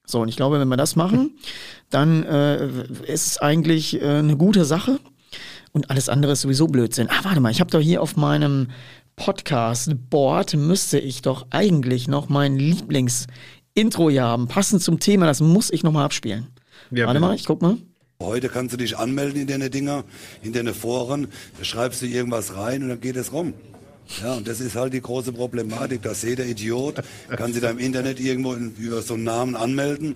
[0.09, 1.37] So, und ich glaube, wenn wir das machen,
[1.89, 2.67] dann äh,
[3.05, 4.99] ist es eigentlich äh, eine gute Sache.
[5.73, 7.09] Und alles andere ist sowieso Blödsinn.
[7.09, 8.69] Ah, warte mal, ich habe doch hier auf meinem
[9.17, 15.25] Podcast-Board müsste ich doch eigentlich noch mein Lieblings-Intro hier haben, passend zum Thema.
[15.25, 16.47] Das muss ich noch mal abspielen.
[16.91, 17.27] Ja, warte bitte.
[17.27, 17.77] mal, ich guck mal.
[18.21, 20.03] Heute kannst du dich anmelden in deine Dinger,
[20.41, 23.53] in deine Foren, da schreibst du irgendwas rein und dann geht es rum.
[24.21, 27.79] Ja, und das ist halt die große Problematik, dass jeder Idiot kann sich da im
[27.79, 30.15] Internet irgendwo in, über so einen Namen anmelden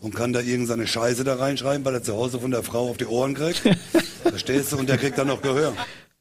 [0.00, 2.96] und kann da irgendeine Scheiße da reinschreiben, weil er zu Hause von der Frau auf
[2.96, 3.62] die Ohren kriegt.
[4.22, 4.78] Verstehst du?
[4.78, 5.74] Und der kriegt dann noch Gehör.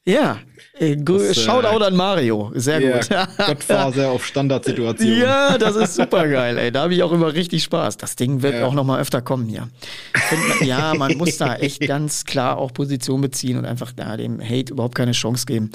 [0.03, 0.39] Ja,
[0.79, 2.51] äh, Das, äh, Shoutout an Mario.
[2.55, 3.37] Sehr Ja, gut.
[3.45, 5.19] Gottfaser auf Standardsituationen.
[5.19, 6.71] Ja, das ist super geil, ey.
[6.71, 7.97] Da habe ich auch immer richtig Spaß.
[7.97, 8.65] Das Ding wird Ja.
[8.65, 9.69] auch noch mal öfter kommen hier.
[10.15, 14.41] Find, ja, man muss da echt ganz klar auch Position beziehen und einfach da dem
[14.41, 15.69] Hate überhaupt keine Chance geben.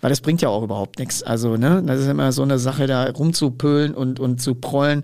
[0.00, 1.24] Weil das bringt ja auch überhaupt nichts.
[1.24, 5.02] Also, ne, das ist immer so eine Sache, da rumzupölen und, und zu prollen.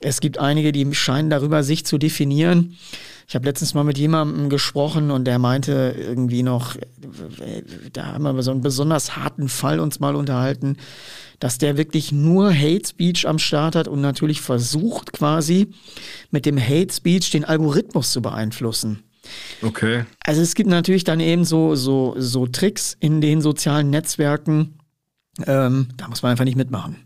[0.00, 2.76] Es gibt einige, die scheinen darüber sich zu definieren.
[3.26, 6.76] Ich habe letztens mal mit jemandem gesprochen und der meinte irgendwie noch,
[7.92, 10.76] da haben wir über so einen besonders harten Fall uns mal unterhalten,
[11.40, 15.68] dass der wirklich nur Hate Speech am Start hat und natürlich versucht quasi
[16.30, 19.02] mit dem Hate Speech den Algorithmus zu beeinflussen.
[19.62, 20.04] Okay.
[20.24, 24.78] Also es gibt natürlich dann eben so, so, so Tricks in den sozialen Netzwerken,
[25.46, 27.03] ähm, da muss man einfach nicht mitmachen.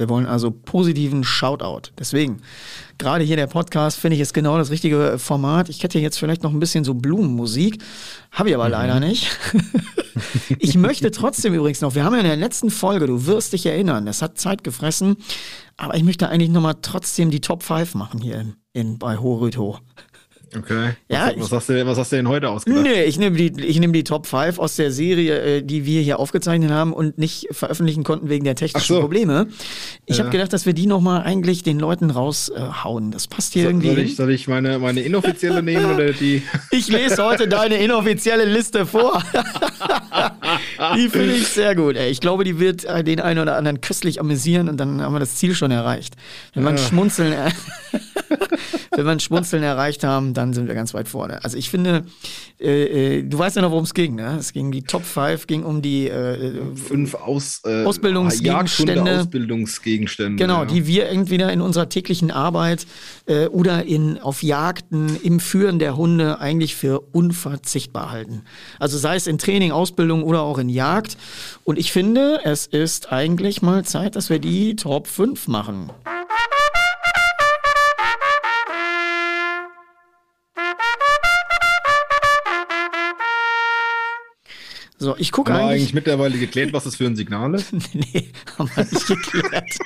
[0.00, 1.90] Wir wollen also positiven Shoutout.
[1.98, 2.40] Deswegen,
[2.96, 5.68] gerade hier der Podcast finde ich ist genau das richtige Format.
[5.68, 7.82] Ich hätte jetzt vielleicht noch ein bisschen so Blumenmusik,
[8.32, 8.70] habe ich aber mhm.
[8.70, 9.28] leider nicht.
[10.58, 13.66] ich möchte trotzdem übrigens noch, wir haben ja in der letzten Folge, du wirst dich
[13.66, 15.18] erinnern, das hat Zeit gefressen,
[15.76, 19.80] aber ich möchte eigentlich nochmal trotzdem die Top 5 machen hier in, in bei Horütho.
[20.56, 20.90] Okay.
[21.08, 22.82] Ja, was, was, hast du, was hast du denn heute ausgedacht?
[22.82, 26.02] Nee, ich nehme die, ich nehm die Top 5 aus der Serie, äh, die wir
[26.02, 29.00] hier aufgezeichnet haben und nicht veröffentlichen konnten wegen der technischen so.
[29.00, 29.46] Probleme.
[30.06, 30.24] Ich ja.
[30.24, 33.12] habe gedacht, dass wir die nochmal eigentlich den Leuten raushauen.
[33.12, 33.88] das passt hier so, irgendwie.
[33.88, 36.42] Soll ich, soll ich meine, meine inoffizielle nehmen oder die?
[36.72, 39.22] Ich lese heute deine inoffizielle Liste vor.
[40.96, 41.96] die finde ich sehr gut.
[41.96, 42.10] Ey.
[42.10, 45.20] Ich glaube, die wird äh, den einen oder anderen köstlich amüsieren und dann haben wir
[45.20, 46.14] das Ziel schon erreicht.
[46.54, 46.82] Wenn man ja.
[46.82, 47.32] schmunzeln,
[48.90, 51.42] wenn wir ein Schmunzeln erreicht haben, dann sind wir ganz weit vorne.
[51.44, 52.04] Also ich finde,
[52.58, 54.36] äh, äh, du weißt ja noch, worum es ging, ne?
[54.38, 59.20] Es ging die Top 5, ging um die äh, fünf Aus, äh, Ausbildungsgegenstände.
[59.20, 60.36] Ausbildungsgegenstände.
[60.36, 60.64] Genau, ja.
[60.64, 62.86] die wir entweder in unserer täglichen Arbeit
[63.26, 68.42] äh, oder in, auf Jagden, im Führen der Hunde eigentlich für unverzichtbar halten.
[68.78, 71.16] Also sei es in Training, Ausbildung oder auch in Jagd.
[71.64, 75.90] Und ich finde, es ist eigentlich mal Zeit, dass wir die Top 5 machen.
[85.02, 85.70] So, ich gucke eigentlich.
[85.70, 87.72] eigentlich mittlerweile geklärt, was das für ein Signal ist?
[87.94, 89.78] nee, haben wir nicht geklärt.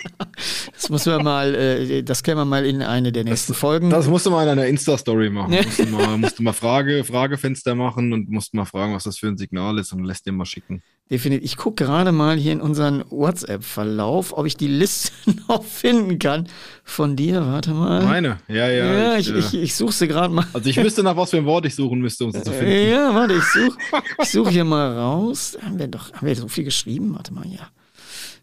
[0.73, 3.91] das müssen wir mal, äh, das kennen wir mal in eine der nächsten das, Folgen.
[3.91, 5.53] Das musst du mal in einer Insta-Story machen.
[5.53, 9.17] musst, du mal, musst du mal Frage, Fragefenster machen und musst mal fragen, was das
[9.17, 10.83] für ein Signal ist und lässt dir mal schicken.
[11.11, 11.45] Definitiv.
[11.45, 15.13] Ich gucke gerade mal hier in unseren WhatsApp-Verlauf, ob ich die Liste
[15.49, 16.49] noch finden kann
[16.83, 17.47] von dir.
[17.47, 18.03] Warte mal.
[18.03, 18.39] Meine?
[18.49, 18.93] Ja, ja.
[18.93, 20.47] Ja, ich, ich, ich, ich suche sie gerade mal.
[20.55, 22.91] Also ich wüsste nach was für ein Wort ich suchen müsste, um sie zu finden.
[22.91, 23.79] Ja, warte, ich suche
[24.23, 25.59] ich such hier mal raus.
[25.63, 27.15] Haben wir doch, haben wir so viel geschrieben?
[27.15, 27.69] Warte mal, ja.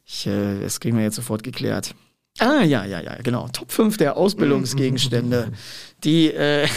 [0.06, 1.96] Ich, äh, das kriegen wir jetzt sofort geklärt.
[2.40, 3.48] Ah, ja, ja, ja, genau.
[3.50, 5.52] Top 5 der Ausbildungsgegenstände,
[6.04, 6.68] die, äh,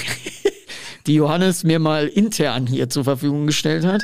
[1.06, 4.02] die Johannes mir mal intern hier zur Verfügung gestellt hat.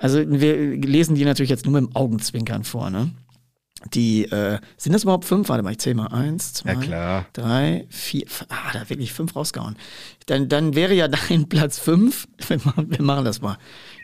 [0.00, 3.10] Also wir lesen die natürlich jetzt nur mit dem Augenzwinkern vor, ne?
[3.94, 5.48] Die, äh, sind das überhaupt fünf?
[5.48, 6.08] Warte mal, ich zähle mal.
[6.08, 8.24] Eins, zwei, ja, drei, vier.
[8.48, 9.76] Ah, da wirklich fünf rausgehauen.
[10.26, 12.28] Dann, dann wäre ja dein Platz fünf.
[12.46, 13.56] Wir machen das mal.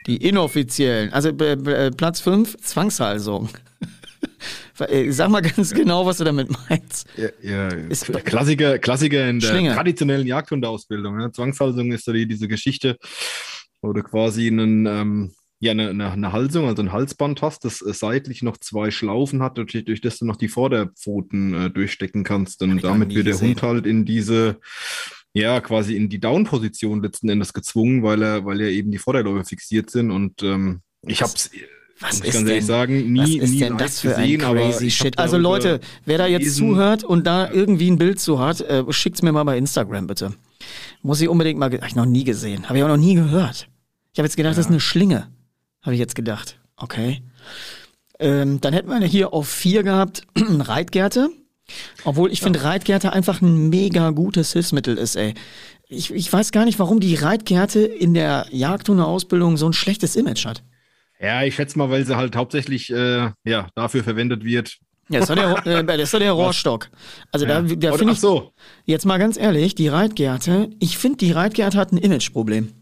[0.06, 1.12] Die inoffiziellen.
[1.12, 3.48] Also äh, Platz fünf, Zwangshalsung.
[4.78, 7.06] Äh, sag mal ganz genau, was du damit meinst.
[7.16, 7.68] Ja, ja.
[7.68, 9.74] Ist, Klassiker, Klassiker in der Schlinge.
[9.74, 11.16] traditionellen Jagdhundeausbildung.
[11.16, 11.32] Ne?
[11.32, 12.98] Zwangshalsung ist so die, diese Geschichte,
[13.80, 17.80] wo du quasi einen, ähm, ja, eine, eine, eine, Halsung, also ein Halsband hast, das
[17.80, 22.24] äh, seitlich noch zwei Schlaufen hat, durch, durch das du noch die Vorderpfoten äh, durchstecken
[22.24, 22.62] kannst.
[22.62, 23.50] Und damit wird der gesehen.
[23.50, 24.58] Hund halt in diese,
[25.32, 29.44] ja, quasi in die Down-Position letzten Endes gezwungen, weil er, weil ja eben die Vorderläufe
[29.44, 30.10] fixiert sind.
[30.10, 31.50] Und ähm, ich habe es
[31.98, 35.18] was ist denn, sagen, nie, was ist nie denn das für gesehen, ein crazy Shit?
[35.18, 39.22] Also Leute, wer da jetzt zuhört und da irgendwie ein Bild zu hat, äh, schickt's
[39.22, 40.34] mir mal bei Instagram bitte.
[41.00, 43.68] Muss ich unbedingt mal, hab ich noch nie gesehen, habe ich auch noch nie gehört.
[44.12, 44.56] Ich habe jetzt gedacht, ja.
[44.56, 45.28] das ist eine Schlinge.
[45.86, 46.58] Habe ich jetzt gedacht.
[46.76, 47.22] Okay.
[48.18, 51.30] Ähm, dann hätten wir hier auf vier gehabt Reitgärte.
[52.04, 52.44] Obwohl ich ja.
[52.44, 55.34] finde Reitgärte einfach ein mega gutes Hilfsmittel ist, ey.
[55.88, 60.44] Ich, ich weiß gar nicht, warum die Reitgärte in der Jagdhundeausbildung so ein schlechtes Image
[60.44, 60.64] hat.
[61.20, 64.78] Ja, ich schätze mal, weil sie halt hauptsächlich äh, ja, dafür verwendet wird.
[65.08, 66.90] Ja, das ist doch der, äh, das doch der Rohrstock.
[67.30, 67.62] Also ja.
[67.62, 68.52] da, da finde ich, so.
[68.84, 72.72] jetzt mal ganz ehrlich, die Reitgärte, ich finde, die Reitgärte hat ein Imageproblem.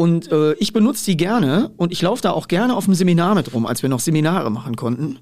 [0.00, 3.34] Und äh, ich benutze die gerne und ich laufe da auch gerne auf dem Seminar
[3.34, 5.18] mit rum, als wir noch Seminare machen konnten,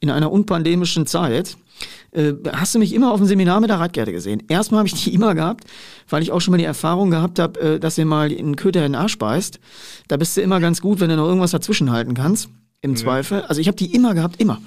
[0.00, 1.58] in einer unpandemischen Zeit.
[2.12, 4.42] Äh, hast du mich immer auf dem Seminar mit der Reitgerte gesehen?
[4.48, 5.64] Erstmal habe ich die immer gehabt,
[6.08, 8.86] weil ich auch schon mal die Erfahrung gehabt habe, äh, dass ihr mal einen Köter
[8.86, 9.60] in den Arsch beißt.
[10.08, 12.48] Da bist du immer ganz gut, wenn du noch irgendwas dazwischen halten kannst,
[12.80, 12.96] im mhm.
[12.96, 13.42] Zweifel.
[13.42, 14.62] Also ich habe die immer gehabt, immer.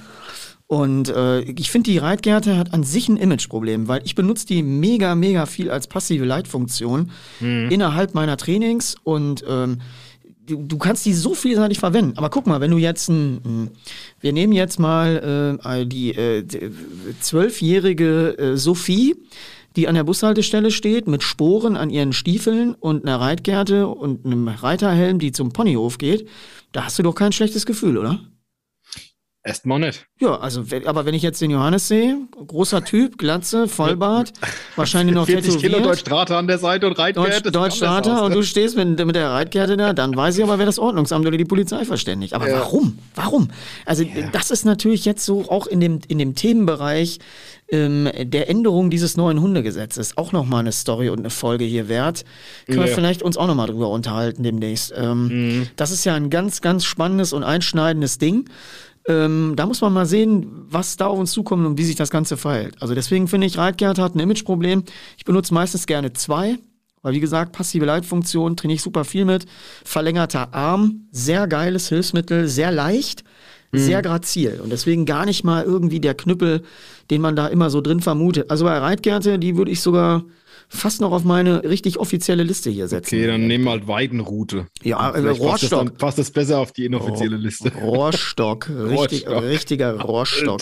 [0.67, 4.63] Und äh, ich finde, die Reitgerte hat an sich ein Imageproblem, weil ich benutze die
[4.63, 7.69] mega, mega viel als passive Leitfunktion mhm.
[7.69, 9.81] innerhalb meiner Trainings und ähm,
[10.47, 12.17] du, du kannst die so vielseitig verwenden.
[12.17, 13.69] Aber guck mal, wenn du jetzt ein,
[14.21, 16.15] wir nehmen jetzt mal äh, die
[17.19, 19.15] zwölfjährige äh, Sophie,
[19.75, 24.47] die an der Bushaltestelle steht mit Sporen an ihren Stiefeln und einer Reitgerte und einem
[24.47, 26.27] Reiterhelm, die zum Ponyhof geht,
[26.71, 28.19] da hast du doch kein schlechtes Gefühl, oder?
[29.47, 30.07] Erstmal nicht.
[30.19, 34.33] Ja, also, aber wenn ich jetzt den Johannes sehe, großer Typ, Glatze, Vollbart,
[34.75, 35.71] wahrscheinlich noch 40 tätowiert.
[35.71, 37.45] Kilo Deutschstrater an der Seite und Reitkehrt.
[37.45, 40.65] Deutsch, Deutschstrater und du stehst mit, mit der Reitkehre da, dann weiß ich aber, wer
[40.65, 42.33] das Ordnungsamt oder die Polizei verständigt.
[42.33, 42.55] Aber ja.
[42.59, 42.97] warum?
[43.13, 43.49] Warum?
[43.85, 44.31] Also, ja.
[44.31, 47.19] das ist natürlich jetzt so auch in dem, in dem Themenbereich
[47.69, 52.25] ähm, der Änderung dieses neuen Hundegesetzes auch nochmal eine Story und eine Folge hier wert.
[52.65, 52.87] Können ja.
[52.87, 54.91] wir vielleicht uns auch nochmal drüber unterhalten demnächst.
[54.97, 55.67] Ähm, mhm.
[55.75, 58.49] Das ist ja ein ganz, ganz spannendes und einschneidendes Ding.
[59.07, 62.09] Ähm, da muss man mal sehen, was da auf uns zukommt und wie sich das
[62.09, 62.75] Ganze verhält.
[62.81, 64.83] Also deswegen finde ich, Reitgert hat ein Imageproblem.
[65.17, 66.57] Ich benutze meistens gerne zwei,
[67.03, 69.45] weil wie gesagt, passive Leitfunktion, trainiere ich super viel mit.
[69.83, 73.23] Verlängerter Arm, sehr geiles Hilfsmittel, sehr leicht,
[73.71, 73.77] mhm.
[73.77, 74.59] sehr grazil.
[74.63, 76.63] Und deswegen gar nicht mal irgendwie der Knüppel,
[77.11, 78.49] den man da immer so drin vermutet.
[78.49, 80.23] Also bei Reitgerte, die würde ich sogar
[80.67, 83.15] fast noch auf meine richtig offizielle Liste hier setzen.
[83.15, 84.67] Okay, dann nehmen wir halt Weidenroute.
[84.83, 85.85] Ja, äh, Rohrstock.
[85.85, 87.71] Passt, passt das besser auf die inoffizielle Liste.
[87.73, 89.43] Rohrstock, richtig, Rohrstock.
[89.43, 90.61] richtiger Rohrstock.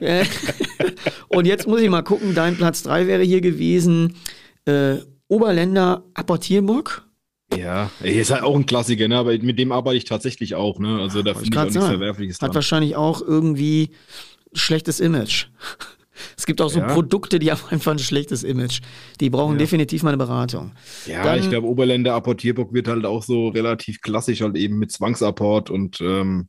[1.28, 4.14] Und jetzt muss ich mal gucken, dein Platz 3 wäre hier gewesen
[4.66, 4.96] äh,
[5.28, 7.02] Oberländer Apportierburg.
[7.56, 9.16] Ja, ist halt auch ein Klassiker, ne?
[9.16, 10.78] aber mit dem arbeite ich tatsächlich auch.
[10.78, 11.00] Ne?
[11.00, 12.54] Also da finde ich auch nichts Verwerfliches Hat dran.
[12.54, 13.90] wahrscheinlich auch irgendwie
[14.54, 15.46] schlechtes Image.
[16.36, 16.86] Es gibt auch so ja.
[16.86, 18.80] Produkte, die haben einfach ein schlechtes Image.
[19.20, 19.58] Die brauchen ja.
[19.58, 20.72] definitiv mal eine Beratung.
[21.06, 24.92] Ja, Dann, ich glaube, Oberländer Apportierbock wird halt auch so relativ klassisch halt eben mit
[24.92, 26.48] Zwangsapport und, ähm,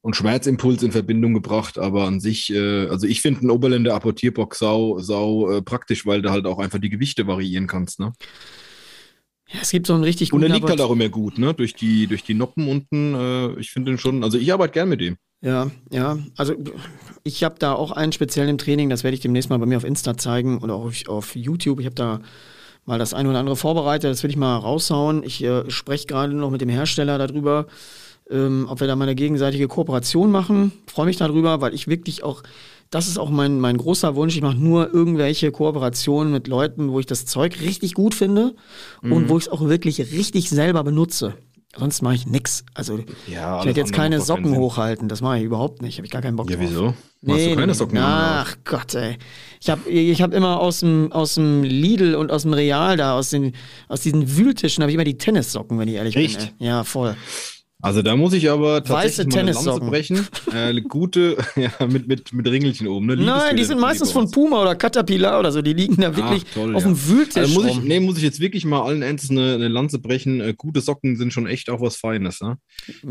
[0.00, 1.78] und Schmerzimpuls in Verbindung gebracht.
[1.78, 6.22] Aber an sich, äh, also ich finde einen Oberländer Apportierbock sau, sau äh, praktisch, weil
[6.22, 8.00] du halt auch einfach die Gewichte variieren kannst.
[8.00, 8.12] Ne?
[9.50, 10.44] Ja, es gibt so einen richtig guten.
[10.44, 11.54] Und er liegt halt auch immer gut, ne?
[11.54, 13.14] Durch die, durch die Noppen unten.
[13.14, 15.16] Äh, ich finde den schon, also ich arbeite gern mit dem.
[15.40, 16.18] Ja, ja.
[16.36, 16.54] Also
[17.28, 19.84] ich habe da auch einen speziellen Training, das werde ich demnächst mal bei mir auf
[19.84, 21.78] Insta zeigen oder auch auf, auf YouTube.
[21.78, 22.20] Ich habe da
[22.86, 25.22] mal das eine oder andere vorbereitet, das will ich mal raushauen.
[25.22, 27.66] Ich äh, spreche gerade noch mit dem Hersteller darüber,
[28.30, 30.72] ähm, ob wir da mal eine gegenseitige Kooperation machen.
[30.86, 32.42] Freue mich darüber, weil ich wirklich auch,
[32.88, 34.34] das ist auch mein, mein großer Wunsch.
[34.34, 38.54] Ich mache nur irgendwelche Kooperationen mit Leuten, wo ich das Zeug richtig gut finde
[39.02, 39.12] mhm.
[39.12, 41.34] und wo ich es auch wirklich richtig selber benutze.
[41.76, 42.64] Sonst mache ich nichts.
[42.74, 45.08] Also ja, ich werde jetzt keine Socken hochhalten.
[45.08, 45.98] Das mache ich überhaupt nicht.
[45.98, 46.64] Habe ich gar keinen Bock ja, drauf.
[46.64, 46.94] Ja, wieso?
[47.20, 49.18] Nee, Machst du keine Socken Ach Gott, ey.
[49.60, 53.16] Ich habe ich hab immer aus dem, aus dem Lidl und aus dem Real da,
[53.16, 53.52] aus, den,
[53.88, 56.38] aus diesen Wühltischen, habe ich immer die Tennissocken, wenn ich ehrlich Echt?
[56.38, 56.48] bin.
[56.58, 56.66] Ey.
[56.66, 57.16] Ja, voll.
[57.80, 60.28] Also da muss ich aber tatsächlich Weiße mal eine Lanze brechen.
[60.52, 63.06] Äh, gute, ja, mit, mit, mit Ringelchen oben.
[63.06, 63.16] Ne?
[63.16, 65.62] Nein, die sind meistens von Puma oder Caterpillar oder so.
[65.62, 66.88] Die liegen da wirklich Ach, toll, auf ja.
[66.88, 69.68] dem Wühltisch also muss ich, Nee, muss ich jetzt wirklich mal allen Ernstes eine, eine
[69.68, 70.40] Lanze brechen.
[70.40, 72.40] Äh, gute Socken sind schon echt auch was Feines.
[72.40, 72.58] Ne?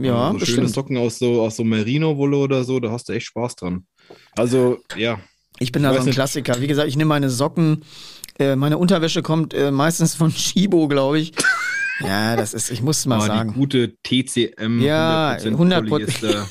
[0.01, 3.27] Ja, also, Schöne Socken aus so, aus so Merino-Wolle oder so, da hast du echt
[3.27, 3.86] Spaß dran.
[4.36, 5.19] Also, ja.
[5.60, 6.15] Ich bin da so ein nicht.
[6.15, 6.60] Klassiker.
[6.60, 7.84] Wie gesagt, ich nehme meine Socken.
[8.38, 11.32] Äh, meine Unterwäsche kommt äh, meistens von Shibo, glaube ich.
[11.99, 13.53] Ja, das ist, ich muss mal oh, sagen.
[13.53, 14.81] Die gute TCM.
[14.81, 16.47] Ja, 100 Prozent.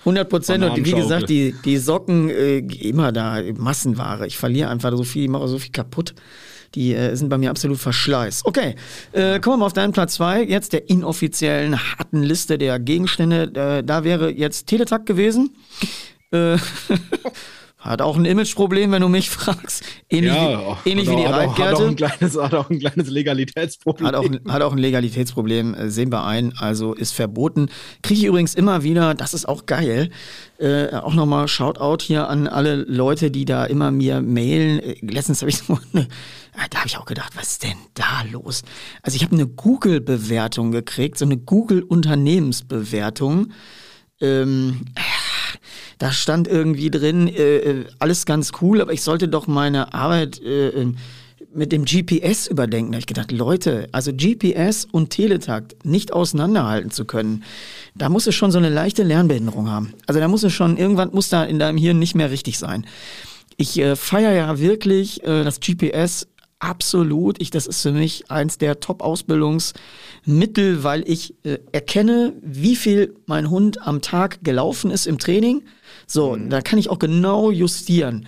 [0.00, 4.26] 100 Prozent und wie gesagt, die, die Socken äh, immer da, Massenware.
[4.26, 6.14] Ich verliere einfach so viel, ich mache so viel kaputt.
[6.74, 8.42] Die äh, sind bei mir absolut verschleiß.
[8.44, 8.74] Okay,
[9.12, 10.42] äh, kommen wir mal auf deinen Platz zwei.
[10.42, 13.52] Jetzt der inoffiziellen, harten Liste der Gegenstände.
[13.54, 15.54] Äh, da wäre jetzt Teletakt gewesen.
[17.84, 19.82] Äh, Hat auch ein Imageproblem, wenn du mich fragst.
[20.08, 23.10] Ähnlich, ja, wie, ähnlich wie die hat Hat auch, ein kleines, hat auch ein kleines
[23.10, 24.06] Legalitätsproblem.
[24.06, 26.54] Hat auch, hat auch ein Legalitätsproblem, äh, sehen wir ein.
[26.58, 27.68] Also ist verboten.
[28.02, 30.10] Kriege ich übrigens immer wieder, das ist auch geil.
[30.58, 34.80] Äh, auch nochmal Shoutout hier an alle Leute, die da immer mir mailen.
[34.80, 36.08] Äh, letztens habe ich so eine,
[36.56, 38.62] ah, da habe ich auch gedacht, was ist denn da los?
[39.02, 43.52] Also ich habe eine Google-Bewertung gekriegt, so eine Google-Unternehmensbewertung.
[44.20, 44.82] Ähm,
[45.98, 50.40] da stand irgendwie drin, äh, äh, alles ganz cool, aber ich sollte doch meine Arbeit
[50.42, 50.92] äh, äh
[51.54, 52.92] mit dem GPS überdenken.
[52.92, 57.44] Da habe ich gedacht, Leute, also GPS und Teletakt nicht auseinanderhalten zu können,
[57.94, 59.94] da muss es schon so eine leichte Lernbehinderung haben.
[60.06, 62.86] Also da muss es schon, irgendwann muss da in deinem Hirn nicht mehr richtig sein.
[63.56, 66.26] Ich äh, feiere ja wirklich äh, das GPS
[66.64, 67.40] absolut.
[67.40, 73.50] Ich, das ist für mich eins der Top-Ausbildungsmittel, weil ich äh, erkenne, wie viel mein
[73.50, 75.62] Hund am Tag gelaufen ist im Training
[76.06, 76.50] so, mhm.
[76.50, 78.26] da kann ich auch genau justieren.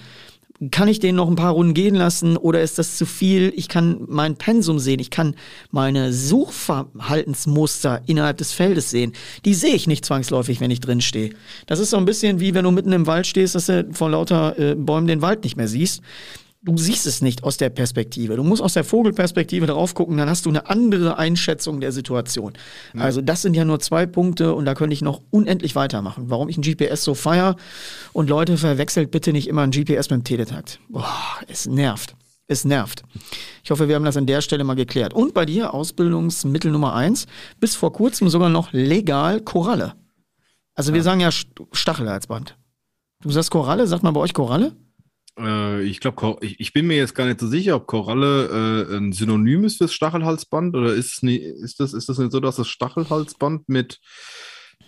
[0.70, 3.52] Kann ich den noch ein paar Runden gehen lassen oder ist das zu viel?
[3.56, 5.34] Ich kann mein Pensum sehen, ich kann
[5.70, 9.12] meine Suchverhaltensmuster innerhalb des Feldes sehen.
[9.44, 11.34] Die sehe ich nicht zwangsläufig, wenn ich drin stehe.
[11.66, 14.08] Das ist so ein bisschen wie wenn du mitten im Wald stehst, dass du vor
[14.08, 16.00] lauter äh, Bäumen den Wald nicht mehr siehst
[16.66, 18.36] du siehst es nicht aus der Perspektive.
[18.36, 22.52] Du musst aus der Vogelperspektive drauf gucken, dann hast du eine andere Einschätzung der Situation.
[22.92, 23.02] Ja.
[23.02, 26.24] Also das sind ja nur zwei Punkte und da könnte ich noch unendlich weitermachen.
[26.26, 27.56] Warum ich ein GPS so feier
[28.12, 30.80] und Leute verwechselt bitte nicht immer ein GPS mit dem Teletakt.
[30.88, 31.06] Boah,
[31.46, 32.16] es nervt.
[32.48, 33.02] Es nervt.
[33.64, 35.14] Ich hoffe, wir haben das an der Stelle mal geklärt.
[35.14, 37.26] Und bei dir Ausbildungsmittel Nummer eins,
[37.58, 39.94] bis vor kurzem sogar noch legal Koralle.
[40.74, 42.56] Also wir sagen ja Stachelhalsband.
[43.22, 44.76] Du sagst Koralle, sagt man bei euch Koralle?
[45.38, 48.96] Äh, ich glaube, ich, ich, bin mir jetzt gar nicht so sicher, ob Koralle äh,
[48.96, 52.56] ein Synonym ist fürs Stachelhalsband oder ist, nie, ist, das, ist das nicht so, dass
[52.56, 53.98] das Stachelhalsband mit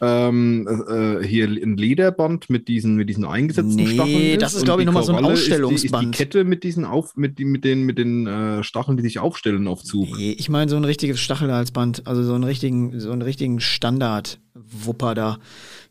[0.00, 4.42] ähm, äh, hier ein Lederband mit diesen, mit diesen eingesetzten Nee, Stacheln ist.
[4.42, 6.04] das ist, und glaub ich, die noch mal so ein Koralle ist die- Ausstellungsband.
[6.14, 9.02] Ist die Kette mit diesen, auf, mit, die- mit den, mit den äh, Stacheln, die
[9.02, 10.06] sich aufstellen auf Zug.
[10.16, 15.14] Nee, ich meine so ein richtiges Stachelhalsband, also so einen richtigen, so einen richtigen Standard-Wupper
[15.16, 15.38] da,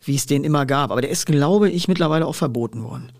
[0.06, 0.92] wie es den immer gab.
[0.92, 3.12] Aber der ist, glaube ich, mittlerweile auch verboten worden.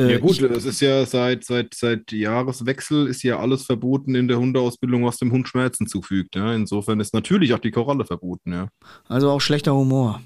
[0.00, 4.14] Äh, Ja gut, ich, das ist ja seit, seit, seit Jahreswechsel ist ja alles verboten
[4.14, 6.36] in der Hundeausbildung, was dem Hund Schmerzen zufügt.
[6.36, 6.54] Ja?
[6.54, 8.68] Insofern ist natürlich auch die Koralle verboten, ja.
[9.08, 10.20] also auch schlechter Humor.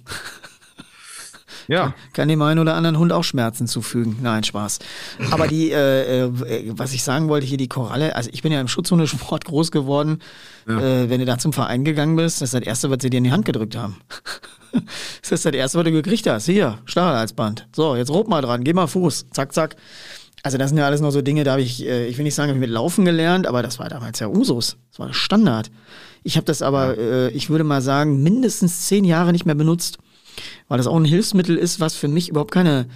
[1.69, 4.19] Ja, Kann dem einen oder anderen Hund auch Schmerzen zufügen.
[4.23, 4.81] Nein, Spaß.
[5.31, 8.61] Aber die, äh, äh, was ich sagen wollte hier, die Koralle, also ich bin ja
[8.61, 10.19] im Schutzhundesport groß geworden.
[10.67, 13.19] Äh, wenn du da zum Verein gegangen bist, das ist das Erste, was sie dir
[13.19, 13.97] in die Hand gedrückt haben.
[15.23, 16.47] Das ist das Erste, was du gekriegt hast.
[16.47, 17.69] Hier, Stachelhalsband.
[17.75, 19.27] So, jetzt rob mal dran, geh mal Fuß.
[19.31, 19.77] Zack, zack.
[20.43, 22.35] Also das sind ja alles noch so Dinge, da habe ich, äh, ich will nicht
[22.35, 24.77] sagen, habe ich mit Laufen gelernt, aber das war damals ja Usus.
[24.91, 25.71] Das war Standard.
[26.23, 29.99] Ich habe das aber, äh, ich würde mal sagen, mindestens zehn Jahre nicht mehr benutzt
[30.69, 32.87] weil das auch ein Hilfsmittel ist, was für mich überhaupt keine,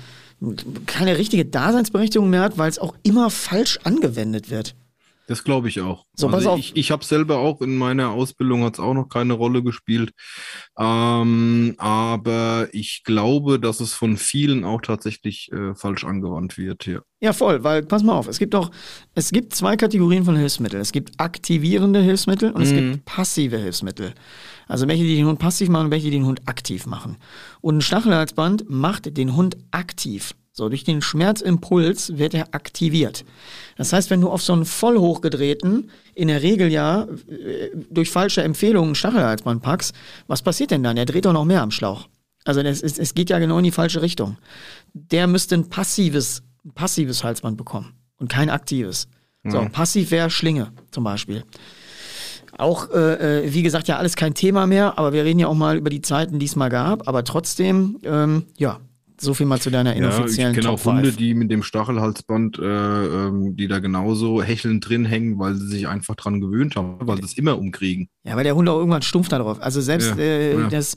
[0.87, 4.75] keine richtige Daseinsberechtigung mehr hat, weil es auch immer falsch angewendet wird.
[5.29, 6.07] Das glaube ich auch.
[6.15, 6.59] So, pass also auf.
[6.59, 10.13] ich ich habe selber auch in meiner Ausbildung hat es auch noch keine Rolle gespielt.
[10.79, 16.87] Ähm, aber ich glaube, dass es von vielen auch tatsächlich äh, falsch angewandt wird.
[16.87, 17.01] Ja.
[17.21, 18.71] Ja, voll, weil, pass mal auf, es gibt auch,
[19.15, 20.81] es gibt zwei Kategorien von Hilfsmitteln.
[20.81, 24.15] Es gibt aktivierende Hilfsmittel und es gibt passive Hilfsmittel.
[24.69, 27.17] Also welche, die den Hund passiv machen und welche, die den Hund aktiv machen.
[27.61, 30.35] Und ein Stachelhalsband macht den Hund aktiv.
[30.59, 33.25] So, durch den Schmerzimpuls wird er aktiviert.
[33.77, 38.11] Das heißt, wenn du auf so einen voll hochgedrehten, in der Regel ja äh, durch
[38.11, 39.95] falsche Empfehlungen Stachelhalsband packst,
[40.27, 40.97] was passiert denn dann?
[40.97, 42.09] Er dreht doch noch mehr am Schlauch.
[42.45, 44.37] Also das ist, es geht ja genau in die falsche Richtung.
[44.95, 49.07] Der müsste ein passives, ein passives Halsband bekommen und kein aktives.
[49.45, 51.45] So, passiv wäre Schlinge zum Beispiel.
[52.59, 55.55] Auch, äh, äh, wie gesagt, ja alles kein Thema mehr, aber wir reden ja auch
[55.55, 57.07] mal über die Zeiten, die es mal gab.
[57.07, 58.81] Aber trotzdem, ähm, ja,
[59.21, 61.17] so viel mal zu deiner Ja, ich inoffiziellen kenne auch Hunde, 5.
[61.17, 65.89] die mit dem Stachelhalsband, äh, ähm, die da genauso hechelnd drin hängen, weil sie sich
[65.89, 68.09] einfach dran gewöhnt haben, weil sie es immer umkriegen.
[68.25, 69.59] Ja, weil der Hund auch irgendwann stumpf da drauf.
[69.61, 70.69] Also selbst Ja, äh, ja.
[70.69, 70.97] das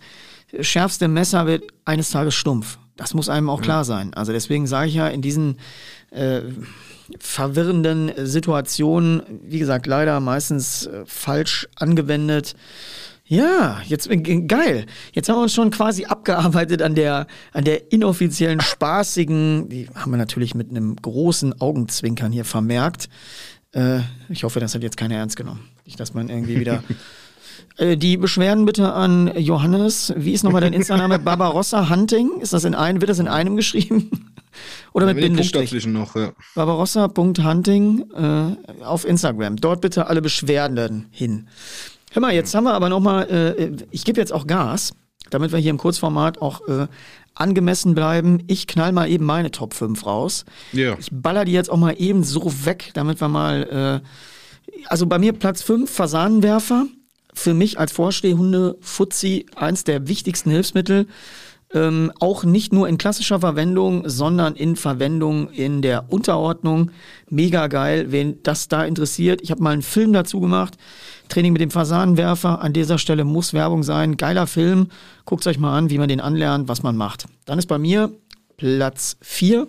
[0.60, 2.78] schärfste Messer wird eines Tages stumpf.
[2.98, 4.14] Das muss einem auch klar sein.
[4.14, 5.58] Also deswegen sage ich ja, in diesen
[6.12, 6.42] äh,
[7.20, 12.56] verwirrenden Situationen, wie gesagt, leider meistens äh, falsch angewendet.
[13.32, 14.86] Ja, jetzt äh, geil.
[15.14, 20.12] Jetzt haben wir uns schon quasi abgearbeitet an der an der inoffiziellen spaßigen, die haben
[20.12, 23.08] wir natürlich mit einem großen Augenzwinkern hier vermerkt.
[23.72, 25.70] Äh, ich hoffe, das hat jetzt keiner ernst genommen.
[25.86, 26.84] Nicht, dass man irgendwie wieder
[27.78, 30.14] äh, die Beschwerden bitte an Johannes.
[30.18, 31.18] Wie ist nochmal dein Insta-Name?
[31.24, 32.42] Barbarossa Hunting?
[32.42, 34.12] Ist das in einem, wird das in einem geschrieben?
[34.92, 35.88] Oder mit Mit Bindestrich?
[35.88, 36.34] noch, ja.
[36.56, 39.56] Barbarossa.hunting äh, auf Instagram.
[39.56, 41.48] Dort bitte alle Beschwerden hin.
[42.14, 44.94] Hör mal, jetzt haben wir aber nochmal, äh, ich gebe jetzt auch Gas,
[45.30, 46.88] damit wir hier im Kurzformat auch äh,
[47.36, 48.44] angemessen bleiben.
[48.48, 50.44] Ich knall mal eben meine Top 5 raus.
[50.74, 50.98] Ja.
[51.00, 54.02] Ich baller die jetzt auch mal eben so weg, damit wir mal.
[54.04, 54.08] Äh,
[54.88, 56.86] also bei mir Platz 5, Fasanenwerfer.
[57.34, 61.08] Für mich als Vorstehhunde Fuzzi eins der wichtigsten Hilfsmittel.
[61.74, 66.92] Ähm, auch nicht nur in klassischer Verwendung, sondern in Verwendung in der Unterordnung.
[67.30, 69.42] Mega geil, wen das da interessiert.
[69.42, 70.78] Ich habe mal einen Film dazu gemacht.
[71.32, 72.62] Training mit dem Fasanenwerfer.
[72.62, 74.18] An dieser Stelle muss Werbung sein.
[74.18, 74.90] Geiler Film.
[75.26, 77.26] Guckt euch mal an, wie man den anlernt, was man macht.
[77.46, 78.12] Dann ist bei mir
[78.58, 79.68] Platz 4.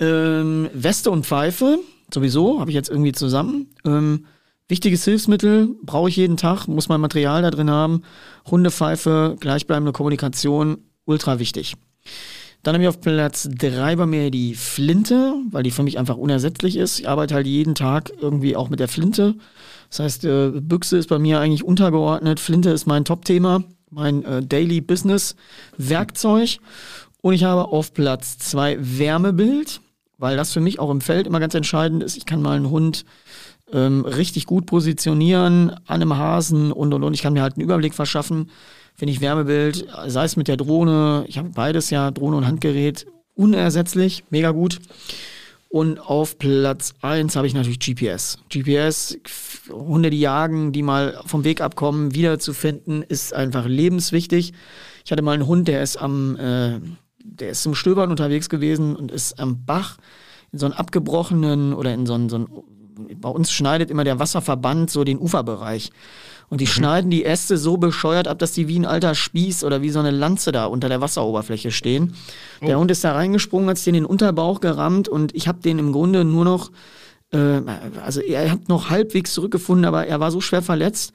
[0.00, 1.78] Ähm, Weste und Pfeife,
[2.12, 3.70] sowieso, habe ich jetzt irgendwie zusammen.
[3.84, 4.26] Ähm,
[4.68, 8.02] wichtiges Hilfsmittel, brauche ich jeden Tag, muss mein Material da drin haben.
[8.50, 11.76] Hundepfeife, gleichbleibende Kommunikation, ultra wichtig.
[12.62, 16.16] Dann habe ich auf Platz 3 bei mir die Flinte, weil die für mich einfach
[16.16, 17.00] unersetzlich ist.
[17.00, 19.36] Ich arbeite halt jeden Tag irgendwie auch mit der Flinte.
[19.90, 22.40] Das heißt, äh, Büchse ist bei mir eigentlich untergeordnet.
[22.40, 25.36] Flinte ist mein Top-Thema, mein äh, Daily Business
[25.76, 26.58] Werkzeug.
[27.20, 29.80] Und ich habe auf Platz 2 Wärmebild,
[30.18, 32.16] weil das für mich auch im Feld immer ganz entscheidend ist.
[32.16, 33.04] Ich kann mal einen Hund
[33.72, 37.14] ähm, richtig gut positionieren an einem Hasen und und und.
[37.14, 38.50] Ich kann mir halt einen Überblick verschaffen,
[38.98, 43.06] wenn ich Wärmebild, sei es mit der Drohne, ich habe beides ja, Drohne und Handgerät,
[43.34, 44.80] unersetzlich, mega gut.
[45.70, 48.38] Und auf Platz 1 habe ich natürlich GPS.
[48.48, 49.18] GPS,
[49.70, 54.54] Hunde, die jagen, die mal vom Weg abkommen, wiederzufinden, ist einfach lebenswichtig.
[55.04, 56.80] Ich hatte mal einen Hund, der ist am, äh,
[57.22, 59.98] der ist zum Stöbern unterwegs gewesen und ist am Bach
[60.52, 62.48] in so einen abgebrochenen oder in so einen, so einen
[63.20, 65.90] bei uns schneidet immer der Wasserverband so den Uferbereich.
[66.50, 69.82] Und die schneiden die Äste so bescheuert ab, dass die wie ein alter Spieß oder
[69.82, 72.14] wie so eine Lanze da unter der Wasseroberfläche stehen.
[72.62, 75.78] Der Hund ist da reingesprungen, hat sich in den Unterbauch gerammt und ich habe den
[75.78, 76.70] im Grunde nur noch,
[77.32, 77.60] äh,
[78.02, 81.12] also er hat noch halbwegs zurückgefunden, aber er war so schwer verletzt.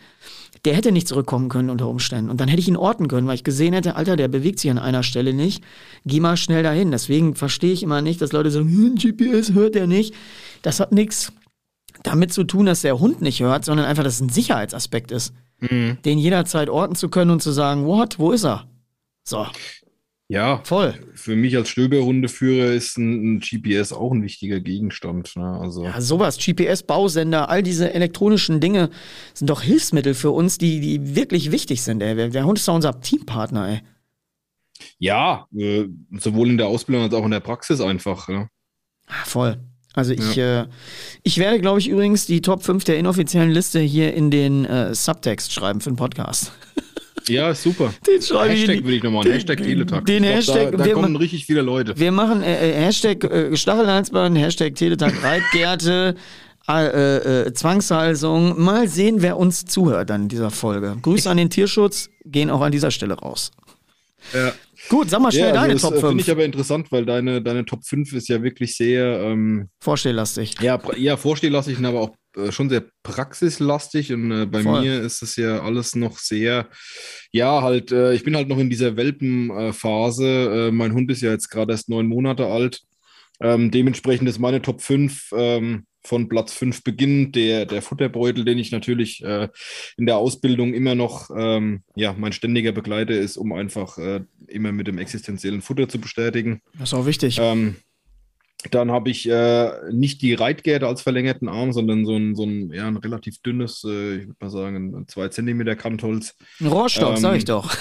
[0.65, 2.29] der hätte nicht zurückkommen können unter Umständen.
[2.29, 4.71] Und dann hätte ich ihn orten können, weil ich gesehen hätte, Alter, der bewegt sich
[4.71, 5.61] an einer Stelle nicht.
[6.05, 6.89] Geh mal schnell dahin.
[6.91, 10.13] Deswegen verstehe ich immer nicht, dass Leute sagen, hm, GPS hört er nicht.
[10.61, 11.33] Das hat nichts
[12.03, 15.33] damit zu tun, dass der Hund nicht hört, sondern einfach, dass es ein Sicherheitsaspekt ist.
[15.59, 15.97] Mhm.
[16.03, 18.67] Den jederzeit orten zu können und zu sagen, what, wo ist er?
[19.23, 19.47] So.
[20.29, 20.95] Ja, voll.
[21.15, 25.35] Für mich als Stöberhundeführer ist ein, ein, GPS auch ein wichtiger Gegenstand.
[25.35, 25.45] Ne?
[25.59, 25.83] Also.
[25.83, 28.89] Ja, sowas, GPS-Bausender, all diese elektronischen Dinge
[29.33, 32.01] sind doch Hilfsmittel für uns, die, die wirklich wichtig sind.
[32.01, 32.29] Ey.
[32.29, 33.81] Der Hund ist doch unser Teampartner, ey.
[34.97, 38.27] Ja, äh, sowohl in der Ausbildung als auch in der Praxis einfach.
[38.29, 39.59] Ah, voll.
[39.93, 40.63] Also ich, ja.
[40.63, 40.67] äh,
[41.23, 44.93] ich werde, glaube ich, übrigens die Top 5 der inoffiziellen Liste hier in den äh,
[44.95, 46.51] Subtext schreiben für den Podcast.
[47.27, 47.93] Ja, super.
[48.07, 50.05] Den schreibe Hashtag ich würde ich nochmal, Hashtag Teletag.
[50.05, 51.97] Den glaub, Hashtag, da, da kommen richtig viele Leute.
[51.97, 56.15] Wir machen äh, äh Hashtag äh, Stachelhalsbahn, Hashtag Teletag Reitgärte,
[56.67, 58.61] äh, äh, Zwangshalsung.
[58.61, 60.97] Mal sehen, wer uns zuhört an dieser Folge.
[61.01, 63.51] Grüße an den Tierschutz, gehen auch an dieser Stelle raus.
[64.33, 64.53] Ja.
[64.89, 66.07] Gut, sag mal schnell ja, also deine das, Top 5.
[66.07, 70.55] Finde ich aber interessant, weil deine, deine Top 5 ist ja wirklich sehr ähm, vorstelllastig.
[70.61, 74.11] Ja, ja, vorstelllastig, aber auch äh, schon sehr praxislastig.
[74.11, 74.81] Und äh, bei Voll.
[74.81, 76.69] mir ist es ja alles noch sehr,
[77.31, 80.67] ja, halt, äh, ich bin halt noch in dieser Welpenphase.
[80.67, 82.81] Äh, mein Hund ist ja jetzt gerade erst neun Monate alt.
[83.39, 88.57] Ähm, dementsprechend ist meine Top 5 ähm, von Platz 5 beginnend, der, der Futterbeutel, den
[88.57, 89.47] ich natürlich äh,
[89.97, 94.71] in der Ausbildung immer noch ähm, ja, mein ständiger Begleiter ist, um einfach äh, immer
[94.71, 96.61] mit dem existenziellen Futter zu bestätigen.
[96.77, 97.37] Das ist auch wichtig.
[97.39, 97.77] Ähm,
[98.71, 102.71] dann habe ich äh, nicht die Reitgerte als verlängerten Arm, sondern so ein, so ein,
[102.71, 106.35] ja, ein relativ dünnes, äh, ich würde mal sagen, ein 2 cm Kantholz.
[106.59, 107.75] Ein Rohrstock, ähm, sag ich doch.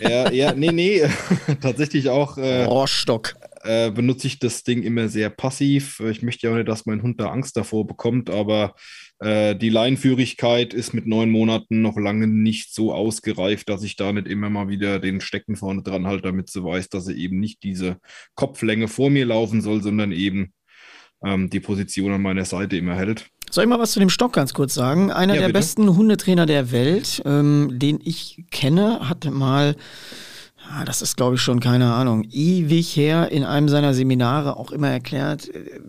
[0.00, 1.02] ja, ja, nee, nee,
[1.60, 2.36] tatsächlich auch.
[2.36, 3.34] Äh, Rohrstock.
[3.62, 6.00] Äh, benutze ich das Ding immer sehr passiv.
[6.00, 8.74] Ich möchte ja auch nicht, dass mein Hund da Angst davor bekommt, aber
[9.18, 14.12] äh, die Leinführigkeit ist mit neun Monaten noch lange nicht so ausgereift, dass ich da
[14.12, 17.40] nicht immer mal wieder den Stecken vorne dran halte, damit sie weiß, dass sie eben
[17.40, 17.96] nicht diese
[18.36, 20.52] Kopflänge vor mir laufen soll, sondern eben
[21.24, 23.26] ähm, die Position an meiner Seite immer hält.
[23.50, 25.10] Soll ich mal was zu dem Stock ganz kurz sagen?
[25.10, 25.58] Einer ja, der bitte?
[25.58, 29.74] besten Hundetrainer der Welt, ähm, den ich kenne, hat mal
[30.70, 34.70] ah, das ist, glaube ich, schon keine Ahnung, ewig her in einem seiner Seminare auch
[34.70, 35.80] immer erklärt, äh,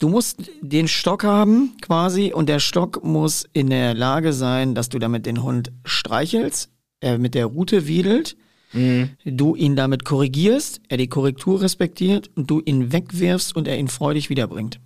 [0.00, 4.88] Du musst den Stock haben quasi und der Stock muss in der Lage sein, dass
[4.88, 6.70] du damit den Hund streichelst,
[7.00, 8.34] er mit der Rute wiedelt,
[8.72, 9.10] mhm.
[9.26, 13.88] du ihn damit korrigierst, er die Korrektur respektiert und du ihn wegwirfst und er ihn
[13.88, 14.80] freudig wiederbringt.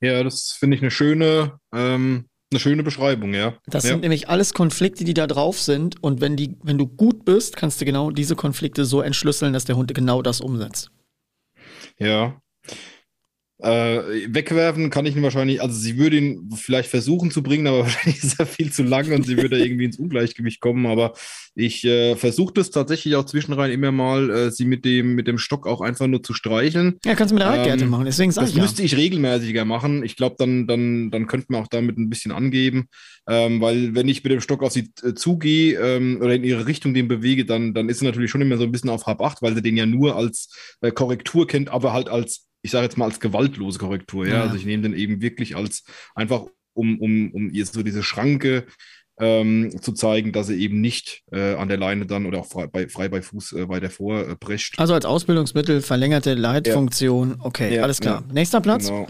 [0.00, 3.54] Ja, das finde ich eine schöne, ähm, eine schöne Beschreibung, ja.
[3.66, 3.90] Das ja.
[3.90, 7.56] sind nämlich alles Konflikte, die da drauf sind und wenn, die, wenn du gut bist,
[7.56, 10.90] kannst du genau diese Konflikte so entschlüsseln, dass der Hund genau das umsetzt.
[11.98, 12.40] Ja,
[13.58, 17.78] äh, wegwerfen kann ich ihn wahrscheinlich, also sie würde ihn vielleicht versuchen zu bringen, aber
[17.84, 20.86] wahrscheinlich ist er viel zu lang und sie würde irgendwie ins Ungleichgewicht kommen.
[20.86, 21.14] Aber
[21.54, 25.38] ich äh, versuche das tatsächlich auch zwischenrein immer mal, äh, sie mit dem, mit dem
[25.38, 26.98] Stock auch einfach nur zu streicheln.
[27.04, 29.64] Ja, kannst du mit der Reitgerte ähm, machen, deswegen sage ich Das müsste ich regelmäßiger
[29.64, 30.04] machen.
[30.04, 32.88] Ich glaube, dann, dann, dann könnte man auch damit ein bisschen angeben,
[33.28, 36.66] ähm, weil wenn ich mit dem Stock auf sie äh, zugehe ähm, oder in ihre
[36.66, 39.22] Richtung den bewege, dann, dann ist sie natürlich schon immer so ein bisschen auf Hab
[39.22, 40.48] 8, weil sie den ja nur als
[40.80, 44.36] äh, Korrektur kennt, aber halt als ich sage jetzt mal als gewaltlose Korrektur, ja.
[44.36, 44.42] ja.
[44.42, 45.84] Also ich nehme den eben wirklich als
[46.14, 48.66] einfach, um, um, um jetzt so diese Schranke
[49.20, 52.66] ähm, zu zeigen, dass er eben nicht äh, an der Leine dann oder auch frei
[52.66, 54.78] bei, frei bei Fuß äh, weiter vorprescht.
[54.78, 57.36] Äh, also als Ausbildungsmittel verlängerte Leitfunktion.
[57.38, 57.44] Ja.
[57.44, 58.24] Okay, ja, alles klar.
[58.32, 58.88] Nächster Platz?
[58.88, 59.06] Genau.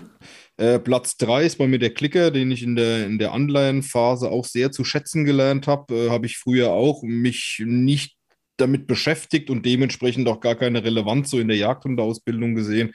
[0.57, 4.31] Äh, Platz 3 ist bei mir der Klicker, den ich in der, in der Anleihenphase
[4.31, 5.95] auch sehr zu schätzen gelernt habe.
[5.95, 8.17] Äh, habe ich früher auch mich nicht
[8.57, 12.93] damit beschäftigt und dementsprechend auch gar keine Relevanz so in der Jagdhundeausbildung gesehen.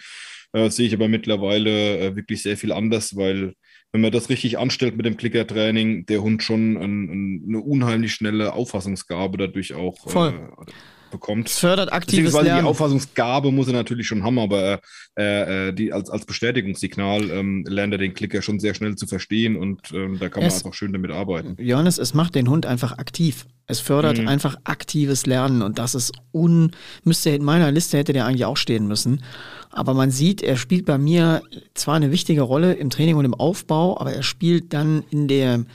[0.54, 3.54] Äh, sehe ich aber mittlerweile äh, wirklich sehr viel anders, weil
[3.91, 8.14] wenn man das richtig anstellt mit dem Clicker-Training, der Hund schon ein, ein, eine unheimlich
[8.14, 10.30] schnelle Auffassungsgabe dadurch auch Voll.
[10.30, 10.72] Äh,
[11.10, 11.49] bekommt.
[11.49, 12.64] Es fördert aktives Lernen.
[12.64, 14.80] Die Auffassungsgabe muss er natürlich schon haben, aber
[15.18, 19.07] äh, äh, die, als, als Bestätigungssignal ähm, lernt er den Klicker schon sehr schnell zu
[19.07, 21.55] verstehen und ähm, da kann es, man einfach schön damit arbeiten.
[21.60, 23.45] Johannes, es macht den Hund einfach aktiv.
[23.68, 24.28] Es fördert mhm.
[24.28, 26.72] einfach aktives Lernen und das ist un...
[27.03, 29.24] Müsste in meiner Liste hätte der eigentlich auch stehen müssen.
[29.72, 31.43] Aber man sieht, er spielt bei mir
[31.76, 35.66] zwar eine wichtige Rolle im Training und im Aufbau, aber er spielt dann in der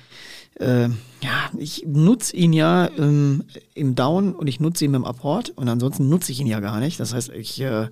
[0.57, 0.89] äh,
[1.23, 3.45] ja, ich nutze ihn ja ähm,
[3.75, 6.81] im Down und ich nutze ihn im Apport und ansonsten nutze ich ihn ja gar
[6.81, 7.01] nicht.
[7.01, 7.89] Das heißt, ich äh,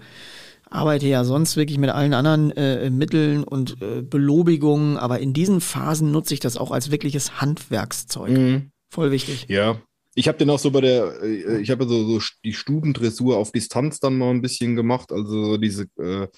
[0.71, 5.61] arbeite ja sonst wirklich mit allen anderen äh, Mitteln und äh, Belobigungen, aber in diesen
[5.61, 8.31] Phasen nutze ich das auch als wirkliches Handwerkszeug.
[8.31, 8.71] Mhm.
[8.91, 9.47] Voll wichtig.
[9.49, 9.81] Ja.
[10.15, 13.51] Ich habe den auch so bei der, äh, ich habe so, so die Stubendressur auf
[13.51, 16.29] Distanz dann mal ein bisschen gemacht, also diese äh,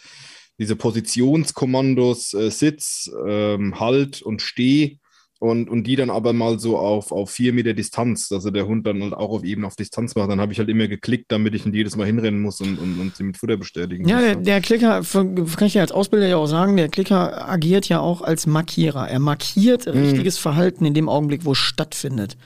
[0.58, 4.98] diese Positionskommandos, äh, Sitz, ähm, Halt und Steh,
[5.40, 8.86] und, und die dann aber mal so auf, auf vier Meter Distanz, also der Hund
[8.86, 10.30] dann halt auch auf eben auf Distanz macht.
[10.30, 12.98] Dann habe ich halt immer geklickt, damit ich nicht jedes Mal hinrennen muss und, und,
[13.00, 14.24] und sie mit Futter bestätigen Ja, muss.
[14.24, 18.00] der, der Klicker, kann ich ja als Ausbilder ja auch sagen, der Klicker agiert ja
[18.00, 19.08] auch als Markierer.
[19.08, 22.36] Er markiert richtiges Verhalten in dem Augenblick, wo es stattfindet.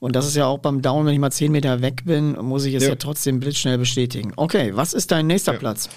[0.00, 2.64] Und das ist ja auch beim Down, wenn ich mal zehn Meter weg bin, muss
[2.64, 2.94] ich es ja, Ja.
[2.94, 4.32] trotzdem blitzschnell bestätigen.
[4.36, 5.88] Okay, was ist dein nächster Platz?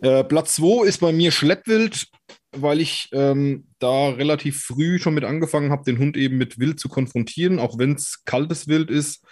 [0.00, 2.06] Äh, Platz 2 ist bei mir Schleppwild,
[2.52, 6.78] weil ich ähm, da relativ früh schon mit angefangen habe, den Hund eben mit Wild
[6.78, 9.24] zu konfrontieren, auch wenn es kaltes Wild ist.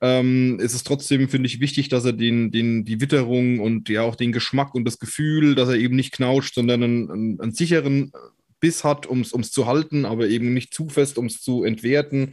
[0.00, 4.02] Ähm, ist es trotzdem, finde ich, wichtig, dass er den, den, die Witterung und ja
[4.02, 7.52] auch den Geschmack und das Gefühl, dass er eben nicht knauscht, sondern einen, einen, einen
[7.52, 8.12] sicheren
[8.60, 12.32] Biss hat, um es zu halten, aber eben nicht zu fest, um es zu entwerten,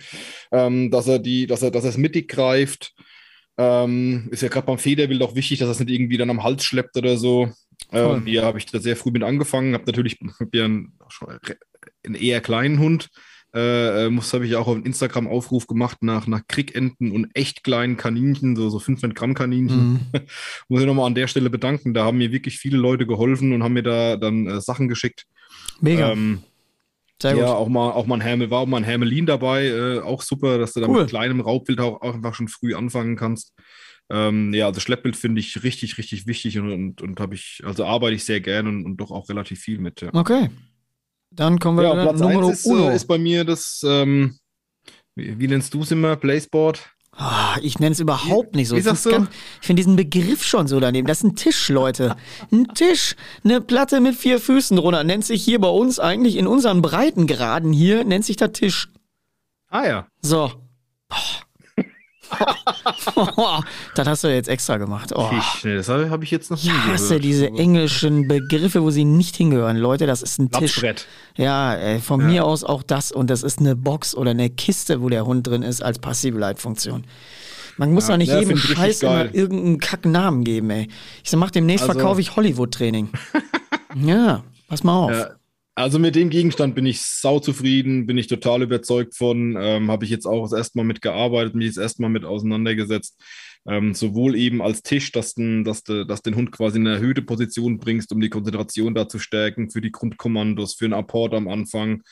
[0.52, 2.94] ähm, dass er die, dass er, dass es mittig greift.
[3.58, 6.44] Ähm, ist ja gerade beim Federwild auch wichtig, dass er es nicht irgendwie dann am
[6.44, 7.52] Hals schleppt oder so.
[7.92, 10.94] Ähm, hier habe ich da sehr früh mit angefangen, habe natürlich hab ja einen,
[12.06, 13.10] einen eher kleinen Hund.
[13.54, 17.96] Äh, muss habe ich auch auf einen Instagram-Aufruf gemacht nach, nach Krickenten und echt kleinen
[17.96, 19.94] Kaninchen, so, so 500 Gramm Kaninchen.
[19.94, 20.00] Mhm.
[20.68, 21.94] Muss ich nochmal an der Stelle bedanken.
[21.94, 25.24] Da haben mir wirklich viele Leute geholfen und haben mir da dann äh, Sachen geschickt.
[25.80, 26.40] Mega, Ähm,
[27.22, 27.44] sehr gut.
[27.44, 30.22] ja, auch mal, auch mal ein Hermel, war auch mal ein Hermelin dabei, äh, auch
[30.22, 31.02] super, dass du da Cool.
[31.02, 33.54] mit kleinem Raubwild auch, auch einfach schon früh anfangen kannst.
[34.12, 37.86] Ähm, ja, also Schleppwild finde ich richtig, richtig wichtig und, und, und habe ich, also
[37.86, 40.02] arbeite ich sehr gern und, und doch auch relativ viel mit.
[40.02, 40.50] Ja, Okay.
[41.32, 42.90] Dann kommen wir ja Platz Numero 1 ist, uno.
[42.92, 44.38] äh, ist bei mir das, ähm,
[45.16, 46.92] wie, wie nennst du es immer, Playsport?
[47.12, 48.76] Ah, ich nenne es überhaupt nicht so.
[48.76, 49.10] wie sagst du?
[49.10, 49.30] ganz-
[49.62, 51.08] Ich finde diesen Begriff schon so daneben.
[51.08, 52.16] Das ist ein Tisch, Leute.
[52.52, 53.16] Ein Tisch.
[53.44, 55.04] Eine Platte mit vier Füßen drunter.
[55.04, 58.90] Nennt sich hier bei uns eigentlich in unseren Breitengraden hier, nennt sich der Tisch.
[59.70, 60.08] Ah ja.
[60.22, 60.52] So.
[61.10, 61.16] Oh.
[63.96, 65.12] das hast du jetzt extra gemacht.
[65.16, 65.30] Oh.
[65.30, 67.24] Tisch, nee, das habe hab ich jetzt noch nie hasse gehört.
[67.24, 69.78] diese englischen Begriffe, wo sie nicht hingehören.
[69.78, 70.84] Leute, das ist ein Tisch.
[71.36, 73.12] Ja, äh, von mir aus auch das.
[73.12, 77.06] Und das ist eine Box oder eine Kiste, wo der Hund drin ist, als Passivleitfunktion.
[77.78, 80.88] Man muss Ja, doch nicht ja, jedem Scheiß immer irgendeinen Kacknamen geben, ey.
[81.24, 83.10] Ich sag, mach demnächst Also- verkaufe ich Hollywood-Training.
[83.96, 85.12] ja, pass mal auf.
[85.12, 85.30] Ja,
[85.76, 89.58] also mit dem Gegenstand bin ich sau zufrieden, bin ich total überzeugt von.
[89.60, 92.24] Ähm, Habe ich jetzt auch das erste Mal mit gearbeitet, mich das erste Mal mit
[92.24, 93.22] auseinandergesetzt.
[93.68, 96.98] Ähm, sowohl eben als Tisch, dass, den, dass, de, dass den Hund quasi in eine
[96.98, 101.34] erhöhte Position bringst, um die Konzentration da zu stärken, für die Grundkommandos, für einen Apport
[101.34, 102.04] am Anfang.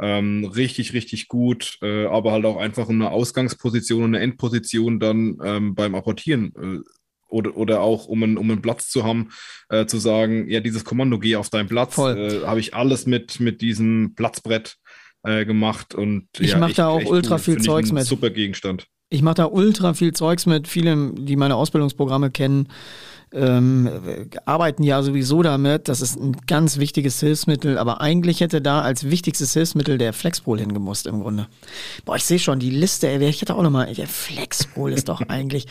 [0.00, 5.36] Ähm, richtig, richtig gut, äh, aber halt auch einfach eine Ausgangsposition und eine Endposition dann
[5.44, 7.01] ähm, beim Apportieren äh,
[7.32, 9.30] oder, oder auch um einen, um einen Platz zu haben,
[9.70, 13.40] äh, zu sagen, ja, dieses Kommando, geh auf deinen Platz, äh, habe ich alles mit,
[13.40, 14.76] mit diesem Platzbrett
[15.24, 17.38] äh, gemacht und Ich ja, mach echt- da auch ultra cool.
[17.40, 18.04] viel Finde ich Zeugs mit.
[18.04, 18.86] Super Gegenstand.
[19.08, 20.66] Ich mache da ultra viel Zeugs mit.
[20.68, 22.68] Viele, die meine Ausbildungsprogramme kennen,
[23.34, 25.88] ähm, äh, arbeiten ja sowieso damit.
[25.88, 27.76] Das ist ein ganz wichtiges Hilfsmittel.
[27.78, 31.46] Aber eigentlich hätte da als wichtigstes Hilfsmittel der Flexpol hingemusst im Grunde.
[32.06, 33.06] Boah, ich sehe schon die Liste.
[33.08, 33.92] Ey, ich hätte auch noch mal.
[33.94, 35.66] Der Flexpol ist doch eigentlich.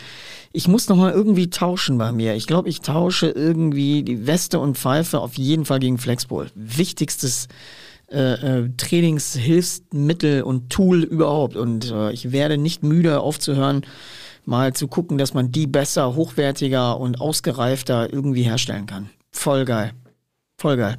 [0.53, 2.35] Ich muss noch mal irgendwie tauschen bei mir.
[2.35, 6.47] Ich glaube, ich tausche irgendwie die Weste und Pfeife auf jeden Fall gegen Flexpol.
[6.55, 7.47] Wichtigstes
[8.11, 11.55] äh, äh, Trainingshilfsmittel und Tool überhaupt.
[11.55, 13.85] Und äh, ich werde nicht müde aufzuhören,
[14.43, 19.09] mal zu gucken, dass man die besser, hochwertiger und ausgereifter irgendwie herstellen kann.
[19.31, 19.93] Voll geil.
[20.57, 20.97] Voll geil.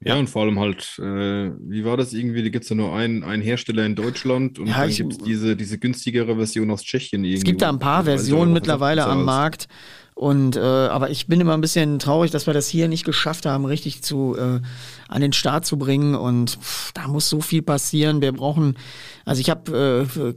[0.00, 2.42] Ja, und vor allem halt, äh, wie war das irgendwie?
[2.42, 5.18] Da gibt es ja nur einen, einen Hersteller in Deutschland und Ja, dann gibt es
[5.18, 7.38] diese, diese günstigere Version aus Tschechien irgendwie.
[7.38, 9.24] Es gibt da ein paar Versionen mittlerweile am.
[9.24, 9.66] Markt.
[10.14, 13.46] Und äh, aber ich bin immer ein bisschen traurig, dass wir das hier nicht geschafft
[13.46, 14.60] haben, richtig zu äh,
[15.06, 16.16] an den Start zu bringen.
[16.16, 18.20] Und pff, da muss so viel passieren.
[18.20, 18.76] Wir brauchen,
[19.24, 20.34] also ich habe äh,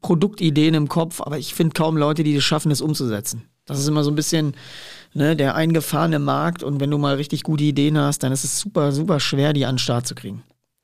[0.00, 3.42] Produktideen im Kopf, aber ich finde kaum Leute, die es schaffen, es umzusetzen.
[3.66, 4.54] Das ist immer so ein bisschen
[5.14, 6.62] ne, der eingefahrene Markt.
[6.62, 9.66] Und wenn du mal richtig gute Ideen hast, dann ist es super, super schwer, die
[9.66, 10.42] an den Start zu kriegen.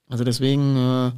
[0.08, 1.12] Also deswegen, äh,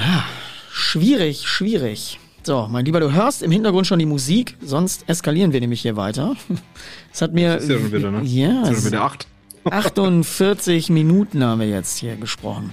[0.00, 0.24] ja,
[0.70, 2.20] schwierig, schwierig.
[2.44, 5.96] So, mein Lieber, du hörst im Hintergrund schon die Musik, sonst eskalieren wir nämlich hier
[5.96, 6.36] weiter.
[7.12, 7.54] Es hat mir.
[7.54, 8.22] Das ist ja schon wieder, ne?
[8.22, 9.26] Ja, ja schon wieder acht.
[9.64, 12.72] 48 Minuten haben wir jetzt hier gesprochen.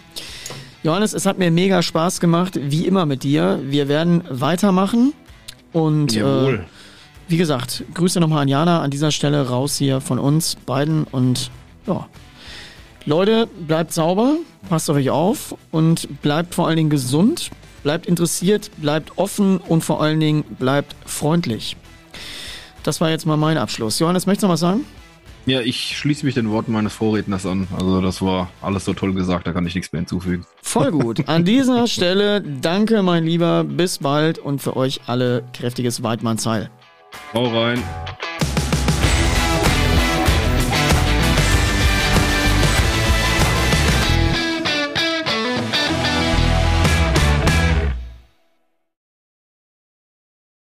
[0.84, 3.59] Johannes, es hat mir mega Spaß gemacht, wie immer mit dir.
[3.63, 5.13] Wir werden weitermachen.
[5.74, 6.59] Und äh.
[7.28, 11.06] Wie gesagt, Grüße nochmal an Jana an dieser Stelle raus hier von uns beiden.
[11.06, 11.50] Und
[11.88, 12.08] ja,
[13.06, 14.38] Leute, bleibt sauber,
[14.70, 17.52] passt auf euch auf und bleibt vor allen Dingen gesund,
[17.84, 21.78] bleibt interessiert, bleibt offen und vor allen Dingen bleibt freundlich.
[22.84, 24.00] Das war jetzt mal mein Abschluss.
[24.00, 24.86] Johannes, möchtest du noch was sagen?
[25.48, 27.68] Ja, ich schließe mich den Worten meines Vorredners an.
[27.78, 30.44] Also das war alles so toll gesagt, da kann ich nichts mehr hinzufügen.
[30.64, 31.28] Voll gut.
[31.28, 33.64] An dieser Stelle danke, mein Lieber.
[33.64, 36.72] Bis bald und für euch alle kräftiges Weidmannsheil.
[37.34, 37.84] Hau rein.